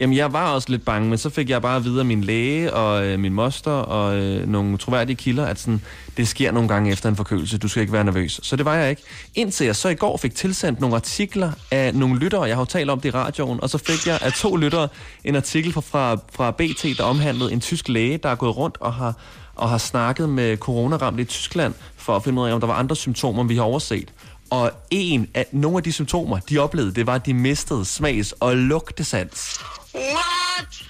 Jamen, 0.00 0.16
jeg 0.16 0.32
var 0.32 0.50
også 0.52 0.70
lidt 0.70 0.84
bange, 0.84 1.08
men 1.08 1.18
så 1.18 1.30
fik 1.30 1.50
jeg 1.50 1.62
bare 1.62 1.82
videre 1.82 2.04
min 2.04 2.24
læge 2.24 2.74
og 2.74 3.06
øh, 3.06 3.18
min 3.18 3.32
moster 3.32 3.70
og 3.70 4.16
øh, 4.16 4.48
nogle 4.48 4.78
troværdige 4.78 5.16
kilder, 5.16 5.46
at 5.46 5.60
sådan, 5.60 5.82
det 6.16 6.28
sker 6.28 6.52
nogle 6.52 6.68
gange 6.68 6.92
efter 6.92 7.08
en 7.08 7.16
forkølelse. 7.16 7.58
Du 7.58 7.68
skal 7.68 7.80
ikke 7.80 7.92
være 7.92 8.04
nervøs. 8.04 8.40
Så 8.42 8.56
det 8.56 8.64
var 8.64 8.74
jeg 8.74 8.90
ikke. 8.90 9.02
Indtil 9.34 9.64
jeg 9.64 9.76
så 9.76 9.88
i 9.88 9.94
går 9.94 10.16
fik 10.16 10.34
tilsendt 10.34 10.80
nogle 10.80 10.96
artikler 10.96 11.52
af 11.70 11.94
nogle 11.94 12.18
lyttere. 12.18 12.42
Jeg 12.42 12.56
har 12.56 12.60
jo 12.60 12.64
talt 12.64 12.90
om 12.90 13.00
det 13.00 13.08
i 13.08 13.10
radioen. 13.10 13.60
Og 13.62 13.70
så 13.70 13.78
fik 13.78 14.06
jeg 14.06 14.18
af 14.22 14.32
to 14.32 14.56
lyttere 14.56 14.88
en 15.24 15.36
artikel 15.36 15.72
fra, 15.72 15.80
fra, 15.80 16.16
fra 16.32 16.50
BT, 16.50 16.98
der 16.98 17.04
omhandlede 17.04 17.52
en 17.52 17.60
tysk 17.60 17.88
læge, 17.88 18.18
der 18.18 18.28
er 18.28 18.34
gået 18.34 18.56
rundt 18.56 18.76
og 18.80 18.94
har, 18.94 19.14
og 19.54 19.68
har 19.68 19.78
snakket 19.78 20.28
med 20.28 20.56
coronaramte 20.56 21.22
i 21.22 21.24
Tyskland 21.24 21.74
for 21.96 22.16
at 22.16 22.24
finde 22.24 22.42
ud 22.42 22.48
af, 22.48 22.52
om 22.52 22.60
der 22.60 22.66
var 22.66 22.74
andre 22.74 22.96
symptomer, 22.96 23.44
vi 23.44 23.56
har 23.56 23.62
overset. 23.62 24.12
Og 24.50 24.72
en 24.90 25.28
af 25.34 25.46
nogle 25.52 25.76
af 25.76 25.82
de 25.82 25.92
symptomer, 25.92 26.38
de 26.38 26.58
oplevede, 26.58 26.94
det 26.94 27.06
var, 27.06 27.14
at 27.14 27.26
de 27.26 27.34
mistede 27.34 27.84
smags- 27.84 28.32
og 28.40 28.56
lugtesans. 28.56 29.60
What? 29.94 30.82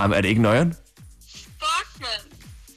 Jamen, 0.00 0.16
er 0.16 0.20
det 0.20 0.28
ikke 0.28 0.42
nøjeren? 0.42 0.74
Fuck, 1.34 2.00
man. 2.00 2.08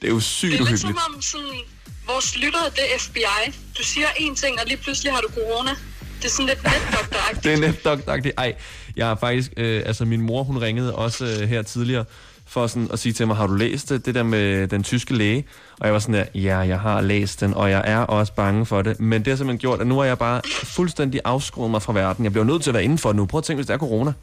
Det 0.02 0.08
er 0.08 0.12
jo 0.14 0.20
sygt 0.20 0.52
Det 0.52 0.60
er 0.60 0.64
lidt 0.64 0.70
uhyggeligt. 0.70 1.00
som 1.00 1.16
om 1.16 1.22
sådan, 1.22 1.60
vores 2.08 2.38
lyttere, 2.38 2.66
det 2.66 2.94
er 2.96 3.00
FBI. 3.00 3.52
Du 3.78 3.84
siger 3.84 4.08
én 4.08 4.36
ting, 4.36 4.60
og 4.60 4.66
lige 4.68 4.78
pludselig 4.78 5.14
har 5.14 5.22
du 5.22 5.28
corona. 5.34 5.72
Det 6.18 6.25
er 6.25 6.29
sådan 6.29 6.46
lidt 6.46 6.64
netdoktoragtigt. 6.64 7.44
Det 7.44 7.53
er 7.53 7.58
netdoktoragtigt. 7.58 8.36
Ej, 8.38 8.55
jeg 8.96 9.08
har 9.08 9.16
faktisk... 9.16 9.51
Øh, 9.58 9.84
altså, 9.86 10.05
min 10.05 10.22
mor, 10.22 10.44
hun 10.44 10.58
ringede 10.62 10.96
også 10.96 11.25
øh, 11.25 11.50
her 11.50 11.62
tidligere 11.62 12.05
for 12.48 12.68
sådan 12.68 12.90
at 12.94 13.00
sige 13.00 13.14
til 13.14 13.27
mig, 13.27 13.36
har 13.36 13.48
du 13.48 13.53
læst 13.53 13.90
det, 13.90 14.05
det 14.05 14.16
der 14.16 14.24
med 14.24 14.68
den 14.68 14.84
tyske 14.84 15.14
læge? 15.14 15.46
Og 15.79 15.86
jeg 15.86 15.94
var 15.94 16.00
sådan 16.00 16.14
der, 16.16 16.25
ja, 16.40 16.58
jeg 16.58 16.79
har 16.79 17.01
læst 17.01 17.42
den, 17.42 17.53
og 17.53 17.72
jeg 17.72 17.81
er 17.86 18.00
også 18.00 18.34
bange 18.34 18.66
for 18.66 18.81
det. 18.81 19.00
Men 19.00 19.22
det 19.25 19.31
har 19.31 19.38
simpelthen 19.38 19.58
gjort, 19.60 19.81
at 19.81 19.88
nu 19.88 19.98
har 19.98 20.05
jeg 20.05 20.18
bare 20.18 20.42
fuldstændig 20.64 21.22
afskruet 21.25 21.72
mig 21.72 21.81
fra 21.81 21.94
verden. 21.94 22.24
Jeg 22.24 22.31
bliver 22.31 22.46
nødt 22.46 22.64
til 22.64 22.70
at 22.70 22.74
være 22.74 22.84
indenfor 22.84 23.14
nu. 23.14 23.25
Prøv 23.25 23.38
at 23.38 23.44
tænke, 23.44 23.58
hvis 23.58 23.68
det 23.68 23.74
er 23.74 23.77
corona. 23.77 24.14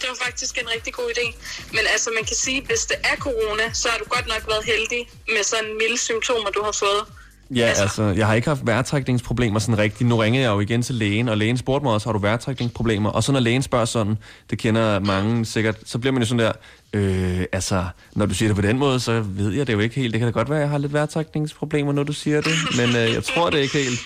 Det 0.00 0.08
var 0.12 0.18
faktisk 0.26 0.58
en 0.62 0.68
rigtig 0.74 0.92
god 0.92 1.08
idé. 1.14 1.26
Men 1.70 1.84
altså, 1.92 2.10
man 2.18 2.24
kan 2.24 2.36
sige, 2.36 2.62
hvis 2.68 2.82
det 2.90 2.96
er 3.04 3.16
corona, 3.16 3.72
så 3.72 3.88
har 3.88 3.98
du 3.98 4.04
godt 4.08 4.26
nok 4.26 4.42
været 4.52 4.64
heldig 4.64 5.02
med 5.34 5.42
sådan 5.44 5.70
milde 5.80 5.98
symptomer, 5.98 6.50
du 6.50 6.62
har 6.64 6.72
fået. 6.72 7.02
Ja, 7.50 7.62
altså, 7.62 7.82
altså 7.82 8.02
jeg 8.02 8.26
har 8.26 8.34
ikke 8.34 8.48
haft 8.48 8.66
vejrtrækningsproblemer 8.66 9.58
sådan 9.58 9.78
rigtigt. 9.78 10.08
Nu 10.08 10.16
ringede 10.16 10.44
jeg 10.44 10.50
jo 10.50 10.60
igen 10.60 10.82
til 10.82 10.94
lægen, 10.94 11.28
og 11.28 11.36
lægen 11.38 11.56
spurgte 11.58 11.84
mig 11.84 11.92
også, 11.92 12.08
har 12.08 12.12
du 12.12 12.18
vejrtrækningsproblemer? 12.18 13.10
Og 13.10 13.24
så 13.24 13.32
når 13.32 13.40
lægen 13.40 13.62
spørger 13.62 13.84
sådan, 13.84 14.16
det 14.50 14.58
kender 14.58 14.98
mange 15.00 15.44
sikkert, 15.46 15.76
så 15.84 15.98
bliver 15.98 16.12
man 16.12 16.22
jo 16.22 16.28
sådan 16.28 16.44
der, 16.44 16.52
øh, 16.92 17.44
altså, 17.52 17.84
når 18.12 18.26
du 18.26 18.34
siger 18.34 18.48
det 18.48 18.56
på 18.56 18.62
den 18.62 18.78
måde, 18.78 19.00
så 19.00 19.20
ved 19.20 19.52
jeg 19.52 19.66
det 19.66 19.72
jo 19.72 19.78
ikke 19.78 19.94
helt. 19.94 20.12
Det 20.12 20.20
kan 20.20 20.26
da 20.26 20.32
godt 20.32 20.50
være, 20.50 20.58
at 20.58 20.62
jeg 20.62 20.70
har 20.70 20.78
lidt 20.78 20.92
vejrtrækningsproblemer, 20.92 21.92
når 21.92 22.02
du 22.02 22.12
siger 22.12 22.40
det, 22.40 22.54
men 22.76 22.96
øh, 22.96 23.12
jeg 23.12 23.24
tror 23.24 23.50
det 23.50 23.58
ikke 23.58 23.78
helt. 23.78 24.00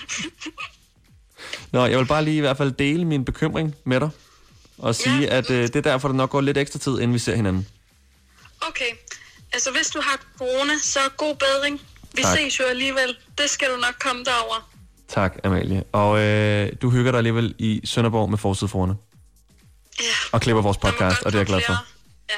Nå, 1.71 1.85
jeg 1.85 1.99
vil 1.99 2.05
bare 2.05 2.23
lige 2.23 2.37
i 2.37 2.39
hvert 2.39 2.57
fald 2.57 2.71
dele 2.71 3.05
min 3.05 3.25
bekymring 3.25 3.75
med 3.85 3.99
dig, 3.99 4.09
og 4.77 4.95
sige, 4.95 5.19
Ja. 5.21 5.37
at 5.37 5.49
øh, 5.49 5.63
det 5.67 5.75
er 5.75 5.81
derfor, 5.81 6.07
der 6.07 6.15
nok 6.15 6.29
går 6.29 6.41
lidt 6.41 6.57
ekstra 6.57 6.79
tid, 6.79 6.91
inden 6.93 7.13
vi 7.13 7.19
ser 7.19 7.35
hinanden. 7.35 7.67
Okay. 8.61 8.85
Altså, 9.53 9.71
hvis 9.71 9.87
du 9.87 10.01
har 10.01 10.25
corona, 10.37 10.73
så 10.81 10.99
god 11.17 11.35
bedring. 11.35 11.81
Vi 12.13 12.21
Tak. 12.21 12.37
ses 12.37 12.59
jo 12.59 12.63
alligevel. 12.65 13.17
Det 13.37 13.49
skal 13.49 13.67
du 13.71 13.75
nok 13.77 13.93
komme 13.99 14.23
derover. 14.23 14.69
Tak, 15.07 15.35
Amalie. 15.43 15.83
Og 15.91 16.19
øh, 16.19 16.69
du 16.81 16.89
hygger 16.89 17.11
dig 17.11 17.17
alligevel 17.17 17.55
i 17.59 17.81
Sønderborg 17.85 18.29
med 18.29 18.37
forsidforerne, 18.37 18.95
Ja. 19.99 20.05
og 20.31 20.41
klipper 20.41 20.61
vores 20.61 20.77
podcast, 20.77 21.21
og 21.23 21.31
det 21.31 21.37
er 21.37 21.39
jeg 21.39 21.47
glad 21.47 21.61
for. 21.65 21.85
Ja, 22.29 22.35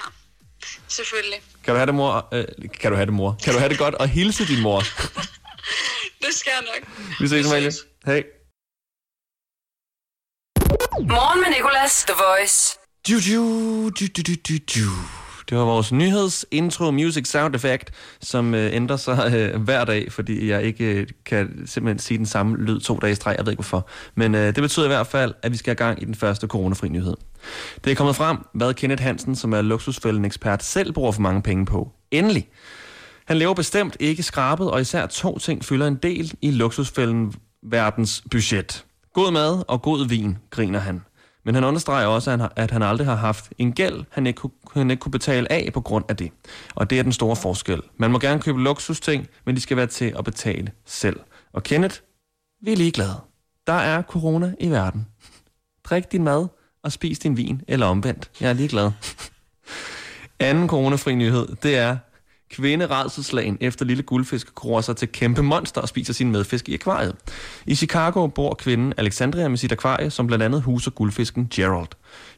selvfølgelig. 0.87 1.41
Kan 1.63 1.73
du 1.73 1.77
have 1.77 1.85
det, 1.85 1.95
mor? 1.95 2.27
Øh, 2.33 2.45
kan 2.81 2.91
du 2.91 2.95
have 2.95 3.05
det, 3.05 3.13
mor? 3.13 3.37
Kan 3.43 3.53
du 3.53 3.59
have 3.59 3.69
det 3.69 3.77
godt 3.77 3.95
og 3.95 4.07
hilse 4.09 4.47
din 4.47 4.61
mor? 4.61 4.79
Det 6.25 6.33
skal 6.33 6.51
jeg 6.55 6.63
nok. 6.75 6.89
Vi 7.19 7.27
ses, 7.27 7.45
Amalie. 7.45 7.71
Hej. 8.05 8.23
Morgen 10.99 11.39
med 11.39 11.55
Nicolas, 11.57 12.03
The 12.03 12.13
Voice. 12.27 12.77
Du, 13.07 13.13
du, 13.13 13.89
du, 13.89 14.05
du, 14.17 14.21
du, 14.27 14.33
du, 14.47 14.53
du. 14.75 14.89
Det 15.49 15.57
var 15.57 15.63
vores 15.63 15.91
nyheds 15.91 16.45
intro 16.51 16.91
music 16.91 17.27
sound 17.27 17.55
effect, 17.55 17.91
som 18.21 18.53
øh, 18.53 18.75
ændrer 18.75 18.97
sig 18.97 19.33
øh, 19.35 19.61
hver 19.61 19.85
dag, 19.85 20.11
fordi 20.11 20.49
jeg 20.49 20.63
ikke 20.63 20.85
øh, 20.85 21.07
kan 21.25 21.67
simpelthen 21.67 21.99
sige 21.99 22.17
den 22.17 22.25
samme 22.25 22.57
lyd 22.57 22.79
to 22.79 22.99
dage 23.01 23.11
i 23.11 23.15
streg. 23.15 23.35
Jeg 23.37 23.45
ved 23.45 23.53
ikke 23.53 23.61
hvorfor. 23.61 23.87
Men 24.15 24.35
øh, 24.35 24.45
det 24.45 24.55
betyder 24.55 24.85
i 24.85 24.89
hvert 24.89 25.07
fald, 25.07 25.33
at 25.43 25.51
vi 25.51 25.57
skal 25.57 25.71
have 25.71 25.87
gang 25.87 26.01
i 26.01 26.05
den 26.05 26.15
første 26.15 26.47
coronafri 26.47 26.89
nyhed. 26.89 27.15
Det 27.83 27.91
er 27.91 27.95
kommet 27.95 28.15
frem, 28.15 28.37
hvad 28.53 28.73
Kenneth 28.73 29.03
Hansen, 29.03 29.35
som 29.35 29.53
er 29.53 29.61
luksusfælden 29.61 30.25
ekspert, 30.25 30.63
selv 30.63 30.93
bruger 30.93 31.11
for 31.11 31.21
mange 31.21 31.41
penge 31.41 31.65
på. 31.65 31.91
Endelig. 32.11 32.47
Han 33.25 33.37
lever 33.37 33.53
bestemt 33.53 33.97
ikke 33.99 34.23
skrabet, 34.23 34.71
og 34.71 34.81
især 34.81 35.05
to 35.05 35.37
ting 35.37 35.65
fylder 35.65 35.87
en 35.87 35.95
del 35.95 36.33
i 36.41 36.51
luksusfælden 36.51 37.33
verdens 37.63 38.23
budget. 38.31 38.85
God 39.15 39.31
mad 39.31 39.63
og 39.67 39.81
god 39.81 40.07
vin, 40.07 40.37
griner 40.49 40.79
han. 40.79 41.01
Men 41.45 41.55
han 41.55 41.63
understreger 41.63 42.07
også, 42.07 42.31
at 42.31 42.39
han, 42.39 42.49
at 42.55 42.71
han 42.71 42.81
aldrig 42.81 43.07
har 43.07 43.15
haft 43.15 43.53
en 43.57 43.73
gæld, 43.73 44.03
han 44.11 44.27
ikke, 44.27 44.37
kunne, 44.37 44.51
han 44.73 44.91
ikke 44.91 45.01
kunne 45.01 45.11
betale 45.11 45.51
af 45.51 45.69
på 45.73 45.81
grund 45.81 46.05
af 46.09 46.17
det. 46.17 46.31
Og 46.75 46.89
det 46.89 46.99
er 46.99 47.03
den 47.03 47.11
store 47.11 47.35
forskel. 47.35 47.81
Man 47.97 48.11
må 48.11 48.19
gerne 48.19 48.41
købe 48.41 48.63
luksusting, 48.63 49.27
men 49.45 49.55
de 49.55 49.61
skal 49.61 49.77
være 49.77 49.87
til 49.87 50.13
at 50.17 50.25
betale 50.25 50.71
selv. 50.85 51.19
Og 51.53 51.63
Kenneth, 51.63 51.95
vi 52.61 52.71
er 52.71 52.75
ligeglade. 52.75 53.15
Der 53.67 53.73
er 53.73 54.01
corona 54.01 54.53
i 54.59 54.69
verden. 54.69 55.07
Drik 55.83 56.11
din 56.11 56.23
mad 56.23 56.47
og 56.83 56.91
spis 56.91 57.19
din 57.19 57.37
vin, 57.37 57.61
eller 57.67 57.85
omvendt. 57.85 58.31
Jeg 58.41 58.49
er 58.49 58.53
ligeglad. 58.53 58.91
Anden 60.39 60.69
coronafri 60.69 61.15
nyhed, 61.15 61.47
det 61.63 61.77
er 61.77 61.97
kvinde 62.51 62.85
rædselslagen 62.85 63.57
efter 63.61 63.85
lille 63.85 64.03
guldfisk 64.03 64.55
gror 64.55 64.81
sig 64.81 64.95
til 64.95 65.07
kæmpe 65.07 65.41
monster 65.43 65.81
og 65.81 65.89
spiser 65.89 66.13
sin 66.13 66.31
medfisk 66.31 66.69
i 66.69 66.73
akvariet. 66.73 67.15
I 67.65 67.75
Chicago 67.75 68.27
bor 68.27 68.53
kvinden 68.53 68.93
Alexandria 68.97 69.47
med 69.47 69.57
sit 69.57 69.71
akvarie, 69.71 70.09
som 70.09 70.27
blandt 70.27 70.43
andet 70.43 70.61
huser 70.61 70.91
guldfisken 70.91 71.47
Gerald. 71.53 71.87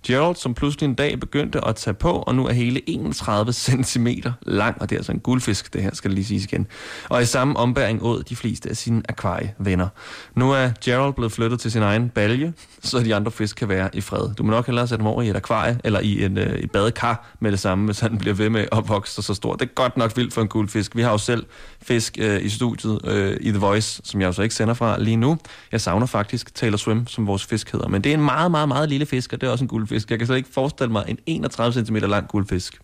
Gerald, 0.08 0.36
som 0.36 0.54
pludselig 0.54 0.88
en 0.88 0.94
dag 0.94 1.20
begyndte 1.20 1.68
at 1.68 1.76
tage 1.76 1.94
på, 1.94 2.12
og 2.12 2.36
nu 2.36 2.48
er 2.48 2.54
hele 2.54 2.90
31 2.90 3.54
cm 3.54 4.08
lang, 4.42 4.82
og 4.82 4.90
det 4.90 4.96
er 4.96 5.00
altså 5.00 5.12
en 5.12 5.20
guldfisk, 5.20 5.74
det 5.74 5.84
her 5.84 5.90
skal 5.94 6.12
det 6.12 6.16
lige 6.16 6.26
siges 6.26 6.44
igen. 6.44 6.68
Og 7.10 7.22
i 7.22 7.26
samme 7.26 7.58
ombæring 7.58 8.04
åd 8.04 8.24
de 8.24 8.36
fleste 8.36 8.70
af 8.70 8.78
sine 8.78 9.02
akvarievenner. 9.10 9.88
Nu 10.36 10.52
er 10.52 10.70
Gerald 10.84 11.14
blevet 11.14 11.32
flyttet 11.32 11.60
til 11.60 11.72
sin 11.72 11.82
egen 11.82 12.10
balje, 12.10 12.54
så 12.84 13.00
de 13.00 13.16
andre 13.16 13.32
fisk 13.32 13.56
kan 13.56 13.70
være 13.70 13.90
i 13.94 14.02
fred. 14.02 14.34
Du 14.34 14.44
må 14.44 14.52
nok 14.52 14.66
hellere 14.66 14.88
sætte 14.88 15.00
dem 15.00 15.08
over 15.08 15.22
i 15.22 15.30
et 15.30 15.36
akvarie, 15.36 15.80
eller 15.84 16.00
i 16.00 16.26
en, 16.26 16.38
øh, 16.38 16.60
et 16.60 16.72
badekar 16.72 17.30
med 17.40 17.52
det 17.52 17.60
samme, 17.60 17.86
hvis 17.86 18.00
han 18.00 18.18
bliver 18.18 18.34
ved 18.34 18.50
med 18.50 18.66
at 18.72 18.90
vokse 18.90 19.22
så 19.22 19.34
stor. 19.34 19.56
Det 19.56 19.70
er 19.70 19.74
godt 19.74 19.98
nok 19.98 20.18
vildt 20.18 20.34
for 20.34 20.42
en 20.42 20.48
guldfisk. 20.48 20.96
Vi 20.96 21.02
har 21.02 21.12
jo 21.12 21.18
selv 21.18 21.46
fisk 21.82 22.18
øh, 22.22 22.46
i 22.46 22.50
studiet 22.50 23.00
øh, 23.06 23.38
i 23.42 23.50
The 23.50 23.60
Voice, 23.60 24.02
som 24.04 24.22
jeg 24.22 24.28
jo 24.28 24.32
så 24.32 24.42
ikke 24.42 24.56
sender 24.56 24.74
fra 24.74 25.00
lige 25.00 25.18
nu. 25.18 25.38
Jeg 25.72 25.82
savner 25.82 26.06
faktisk 26.06 26.56
Taylor 26.56 26.78
Swim, 26.78 27.08
som 27.08 27.28
vores 27.28 27.46
fisk 27.46 27.72
hedder. 27.72 27.88
Men 27.88 28.04
det 28.04 28.10
er 28.10 28.14
en 28.14 28.26
meget, 28.26 28.52
meget, 28.52 28.68
meget 28.68 28.90
lille 28.90 29.06
fisk, 29.06 29.34
og 29.34 29.42
det 29.42 29.48
er 29.48 29.52
også 29.52 29.64
en 29.64 29.68
guldfisk. 29.68 29.97
Jeg 30.10 30.20
kan 30.20 30.28
slet 30.28 30.38
ikke 30.38 30.50
forestille 30.54 30.92
mig 30.92 31.06
en 31.08 31.18
31 31.26 31.86
cm 31.86 31.96
lang 31.96 32.28
guldfisk. 32.28 32.80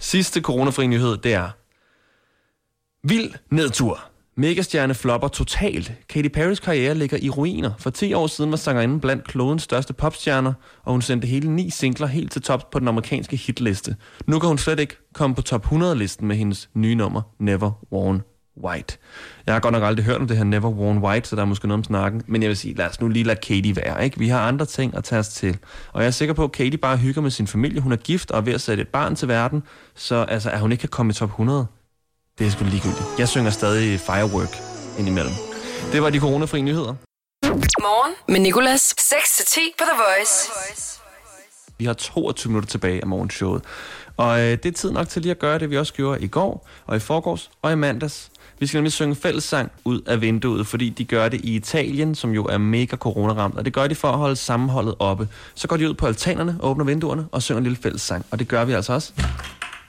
Sidste 0.00 0.40
coronafri 0.40 0.86
nyhed, 0.86 1.16
det 1.16 1.34
er 1.34 1.50
Vild 3.02 3.30
nedtur. 3.50 4.00
Megastjerne 4.36 4.94
flopper 4.94 5.28
totalt. 5.28 5.92
Katy 6.08 6.28
Perrys 6.28 6.60
karriere 6.60 6.94
ligger 6.94 7.18
i 7.22 7.30
ruiner. 7.30 7.70
For 7.78 7.90
10 7.90 8.12
år 8.14 8.26
siden 8.26 8.50
var 8.50 8.56
sangerinden 8.56 9.00
blandt 9.00 9.24
klodens 9.24 9.62
største 9.62 9.92
popstjerner, 9.92 10.52
og 10.82 10.92
hun 10.92 11.02
sendte 11.02 11.26
hele 11.26 11.50
ni 11.50 11.70
singler 11.70 12.06
helt 12.06 12.32
til 12.32 12.42
tops 12.42 12.64
på 12.72 12.78
den 12.78 12.88
amerikanske 12.88 13.36
hitliste. 13.36 13.96
Nu 14.26 14.38
kan 14.38 14.48
hun 14.48 14.58
slet 14.58 14.80
ikke 14.80 14.96
komme 15.14 15.36
på 15.36 15.42
top 15.42 15.66
100-listen 15.66 16.26
med 16.26 16.36
hendes 16.36 16.70
nye 16.74 16.94
nummer, 16.94 17.22
Never 17.38 17.70
Worn 17.92 18.22
White. 18.64 18.98
Jeg 19.46 19.54
har 19.54 19.60
godt 19.60 19.72
nok 19.72 19.82
aldrig 19.82 20.04
hørt 20.04 20.16
om 20.16 20.28
det 20.28 20.36
her 20.36 20.44
Never 20.44 20.70
Worn 20.70 20.98
White, 20.98 21.28
så 21.28 21.36
der 21.36 21.42
er 21.42 21.46
måske 21.46 21.68
noget 21.68 21.78
om 21.78 21.84
snakken. 21.84 22.22
Men 22.26 22.42
jeg 22.42 22.48
vil 22.48 22.56
sige, 22.56 22.74
lad 22.74 22.86
os 22.86 23.00
nu 23.00 23.08
lige 23.08 23.24
lade 23.24 23.40
Katy 23.40 23.72
være. 23.74 24.04
Ikke? 24.04 24.18
Vi 24.18 24.28
har 24.28 24.40
andre 24.40 24.66
ting 24.66 24.96
at 24.96 25.04
tage 25.04 25.18
os 25.18 25.28
til. 25.28 25.58
Og 25.92 26.00
jeg 26.00 26.06
er 26.06 26.10
sikker 26.10 26.34
på, 26.34 26.44
at 26.44 26.52
Katy 26.52 26.76
bare 26.76 26.96
hygger 26.96 27.22
med 27.22 27.30
sin 27.30 27.46
familie. 27.46 27.80
Hun 27.80 27.92
er 27.92 27.96
gift 27.96 28.30
og 28.30 28.38
er 28.38 28.42
ved 28.42 28.52
at 28.52 28.60
sætte 28.60 28.80
et 28.80 28.88
barn 28.88 29.16
til 29.16 29.28
verden. 29.28 29.62
Så 29.94 30.26
altså, 30.28 30.50
at 30.50 30.60
hun 30.60 30.72
ikke 30.72 30.80
kan 30.80 30.88
komme 30.88 31.10
i 31.10 31.14
top 31.14 31.28
100, 31.28 31.66
det 32.38 32.46
er 32.46 32.50
sgu 32.50 32.64
ligegyldigt. 32.64 33.04
Jeg 33.18 33.28
synger 33.28 33.50
stadig 33.50 34.00
Firework 34.00 34.56
indimellem. 34.98 35.34
Det 35.92 36.02
var 36.02 36.10
de 36.10 36.20
coronafri 36.20 36.62
nyheder. 36.62 36.94
Morgen 37.80 38.14
med 38.28 38.40
Nicolas. 38.40 38.94
6-10 39.00 39.60
på 39.78 39.84
The 39.84 40.02
Voice. 40.02 40.50
Vi 41.78 41.84
har 41.84 41.92
22 41.92 42.50
minutter 42.50 42.70
tilbage 42.70 43.00
af 43.00 43.06
morgenshowet. 43.06 43.62
Og 44.16 44.40
øh, 44.40 44.50
det 44.50 44.66
er 44.66 44.72
tid 44.72 44.90
nok 44.90 45.08
til 45.08 45.22
lige 45.22 45.30
at 45.30 45.38
gøre 45.38 45.58
det, 45.58 45.70
vi 45.70 45.78
også 45.78 45.94
gjorde 45.94 46.20
i 46.20 46.28
går, 46.28 46.68
og 46.86 46.96
i 46.96 46.98
forgårs, 46.98 47.50
og 47.62 47.72
i 47.72 47.74
mandags. 47.74 48.29
Vi 48.60 48.66
skal 48.66 48.78
nemlig 48.78 48.92
synge 48.92 49.14
fællessang 49.14 49.72
ud 49.84 50.00
af 50.00 50.20
vinduet, 50.20 50.66
fordi 50.66 50.88
de 50.88 51.04
gør 51.04 51.28
det 51.28 51.40
i 51.44 51.54
Italien, 51.56 52.14
som 52.14 52.30
jo 52.30 52.44
er 52.44 52.58
mega 52.58 52.96
coronaramt. 52.96 53.56
Og 53.58 53.64
det 53.64 53.72
gør 53.72 53.86
de 53.86 53.94
for 53.94 54.08
at 54.08 54.18
holde 54.18 54.36
sammenholdet 54.36 54.94
oppe. 54.98 55.28
Så 55.54 55.68
går 55.68 55.76
de 55.76 55.88
ud 55.88 55.94
på 55.94 56.06
altanerne, 56.06 56.56
åbner 56.60 56.84
vinduerne 56.84 57.26
og 57.32 57.42
synger 57.42 57.58
en 57.58 57.64
lille 57.64 57.78
fællessang. 57.82 58.26
Og 58.30 58.38
det 58.38 58.48
gør 58.48 58.64
vi 58.64 58.72
altså 58.72 58.92
også 58.92 59.12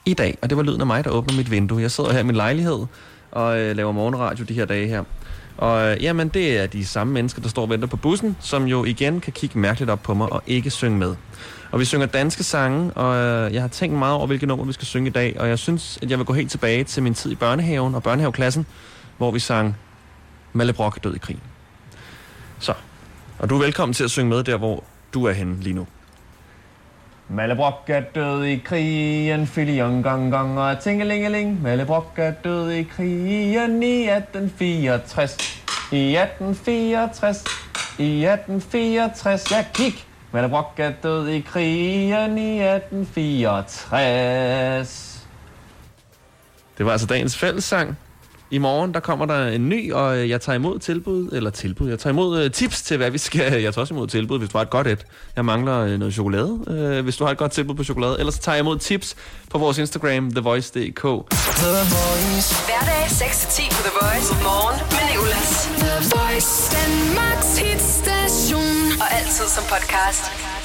i 0.06 0.14
dag. 0.14 0.38
Og 0.42 0.50
det 0.50 0.58
var 0.58 0.64
lyden 0.64 0.82
af 0.82 0.88
mig, 0.88 1.04
der 1.04 1.10
åbner 1.10 1.38
mit 1.38 1.52
vindue. 1.52 1.82
Jeg 1.82 1.92
sidder 1.92 2.14
her 2.14 2.20
i 2.20 2.24
min 2.24 2.36
lejlighed 2.36 2.86
og 3.32 3.60
øh, 3.60 3.76
laver 3.76 3.92
morgenradio 3.92 4.46
de 4.46 4.54
her 4.54 4.66
dage 4.66 4.88
her. 4.88 5.04
Og 5.62 5.92
øh, 5.92 6.04
jamen, 6.04 6.30
det 6.30 6.58
er 6.58 6.68
de 6.68 6.86
samme 6.86 7.14
mennesker, 7.14 7.42
der 7.42 7.50
står 7.50 7.62
og 7.62 7.70
venter 7.70 7.88
på 7.88 7.98
bussen, 7.98 8.38
som 8.40 8.66
jo 8.66 8.86
igen 8.86 9.22
kan 9.22 9.34
kigge 9.34 9.60
mærkeligt 9.60 9.92
op 9.92 10.04
på 10.04 10.14
mig 10.14 10.34
og 10.34 10.44
ikke 10.48 10.70
synge 10.70 10.98
med. 10.98 11.16
Og 11.72 11.80
vi 11.80 11.86
synger 11.86 12.06
danske 12.06 12.44
sange, 12.44 12.94
og 12.94 13.16
øh, 13.16 13.54
jeg 13.54 13.62
har 13.62 13.68
tænkt 13.68 13.98
meget 13.98 14.16
over, 14.16 14.28
hvilke 14.28 14.46
nummer 14.46 14.66
vi 14.66 14.74
skal 14.74 14.86
synge 14.86 15.08
i 15.08 15.12
dag. 15.12 15.36
Og 15.40 15.48
jeg 15.48 15.60
synes, 15.60 16.00
at 16.02 16.10
jeg 16.10 16.18
vil 16.18 16.26
gå 16.26 16.34
helt 16.34 16.52
tilbage 16.52 16.84
til 16.84 17.04
min 17.04 17.14
tid 17.14 17.32
i 17.32 17.36
børnehaven 17.36 17.96
og 17.96 18.04
børnehaveklassen, 18.04 18.66
hvor 19.18 19.32
vi 19.32 19.40
sang 19.40 19.78
Malle 20.54 20.74
Brock 20.74 21.04
død 21.04 21.16
i 21.16 21.20
krig. 21.20 21.40
Så, 22.60 22.74
og 23.40 23.50
du 23.50 23.56
er 23.56 23.60
velkommen 23.60 23.94
til 23.94 24.04
at 24.04 24.12
synge 24.12 24.30
med 24.30 24.44
der, 24.44 24.58
hvor 24.58 24.84
du 25.14 25.26
er 25.26 25.32
henne 25.32 25.60
lige 25.60 25.74
nu. 25.74 25.88
Mallebrok 27.32 27.88
er 27.88 28.02
død 28.16 28.44
i 28.44 28.58
krigen, 28.58 29.48
filion 29.48 30.04
gang 30.04 30.32
gang 30.32 30.60
og 30.60 30.80
tingelingeling. 30.80 31.64
Mallebrok 31.64 32.14
er 32.18 32.32
død 32.32 32.72
i 32.72 32.84
krigen 32.84 33.84
i 33.84 34.10
1864. 34.10 35.64
I 35.92 36.16
1864, 36.16 37.44
i 38.00 38.26
1864, 38.26 39.52
ja 39.52 39.66
kig. 39.74 39.94
Mallebrok 40.32 40.74
er 40.78 40.92
død 41.04 41.28
i 41.28 41.40
krigen 41.40 42.38
i 42.38 42.62
1864. 42.62 45.28
Det 46.78 46.86
var 46.86 46.92
altså 46.92 47.08
dagens 47.08 47.38
fællessang. 47.38 47.98
I 48.54 48.58
morgen, 48.58 48.94
der 48.94 49.00
kommer 49.00 49.26
der 49.26 49.48
en 49.48 49.70
ny, 49.70 49.94
og 49.94 50.18
øh, 50.18 50.30
jeg 50.30 50.42
tager 50.42 50.56
imod 50.56 50.80
tilbud, 50.80 51.30
eller 51.32 51.50
tilbud, 51.50 51.90
jeg 51.90 52.00
tager 52.00 52.14
imod 52.14 52.46
uh, 52.46 52.52
tips 52.52 52.82
til, 52.82 52.98
hvad 52.98 53.12
vi 53.12 53.18
skal. 53.18 53.52
Jeg 53.64 53.74
tager 53.74 53.82
også 53.82 53.94
imod 53.94 54.08
tilbud, 54.08 54.40
hvis 54.40 54.50
du 54.50 54.58
har 54.58 54.66
et 54.66 54.70
godt 54.70 54.88
et. 54.88 55.06
Jeg 55.36 55.46
mangler 55.46 55.84
uh, 55.84 55.90
noget 55.90 56.14
chokolade, 56.14 56.52
uh, 56.68 57.04
hvis 57.04 57.18
du 57.18 57.24
har 57.24 57.32
et 57.32 57.38
godt 57.38 57.52
tilbud 57.52 57.76
på 57.76 57.84
chokolade. 57.84 58.20
Ellers 58.20 58.40
tager 58.40 58.56
jeg 58.56 58.62
imod 58.62 58.80
tips 58.80 59.16
på 59.50 59.58
vores 59.58 59.78
Instagram, 59.78 60.32
thevoice.dk. 60.32 61.04
Hverdag 62.68 63.04
6-10 63.06 63.70
på 63.76 63.82
The 63.88 63.94
Voice. 64.02 64.34
Morgen 64.44 64.80
med 64.96 65.04
Nicolas. 65.12 65.52
The 65.84 65.96
Voice. 66.16 66.52
Danmarks 66.78 67.58
hitstation. 67.58 69.02
Og 69.02 69.08
altid 69.18 69.46
som 69.56 69.64
podcast. 69.64 70.61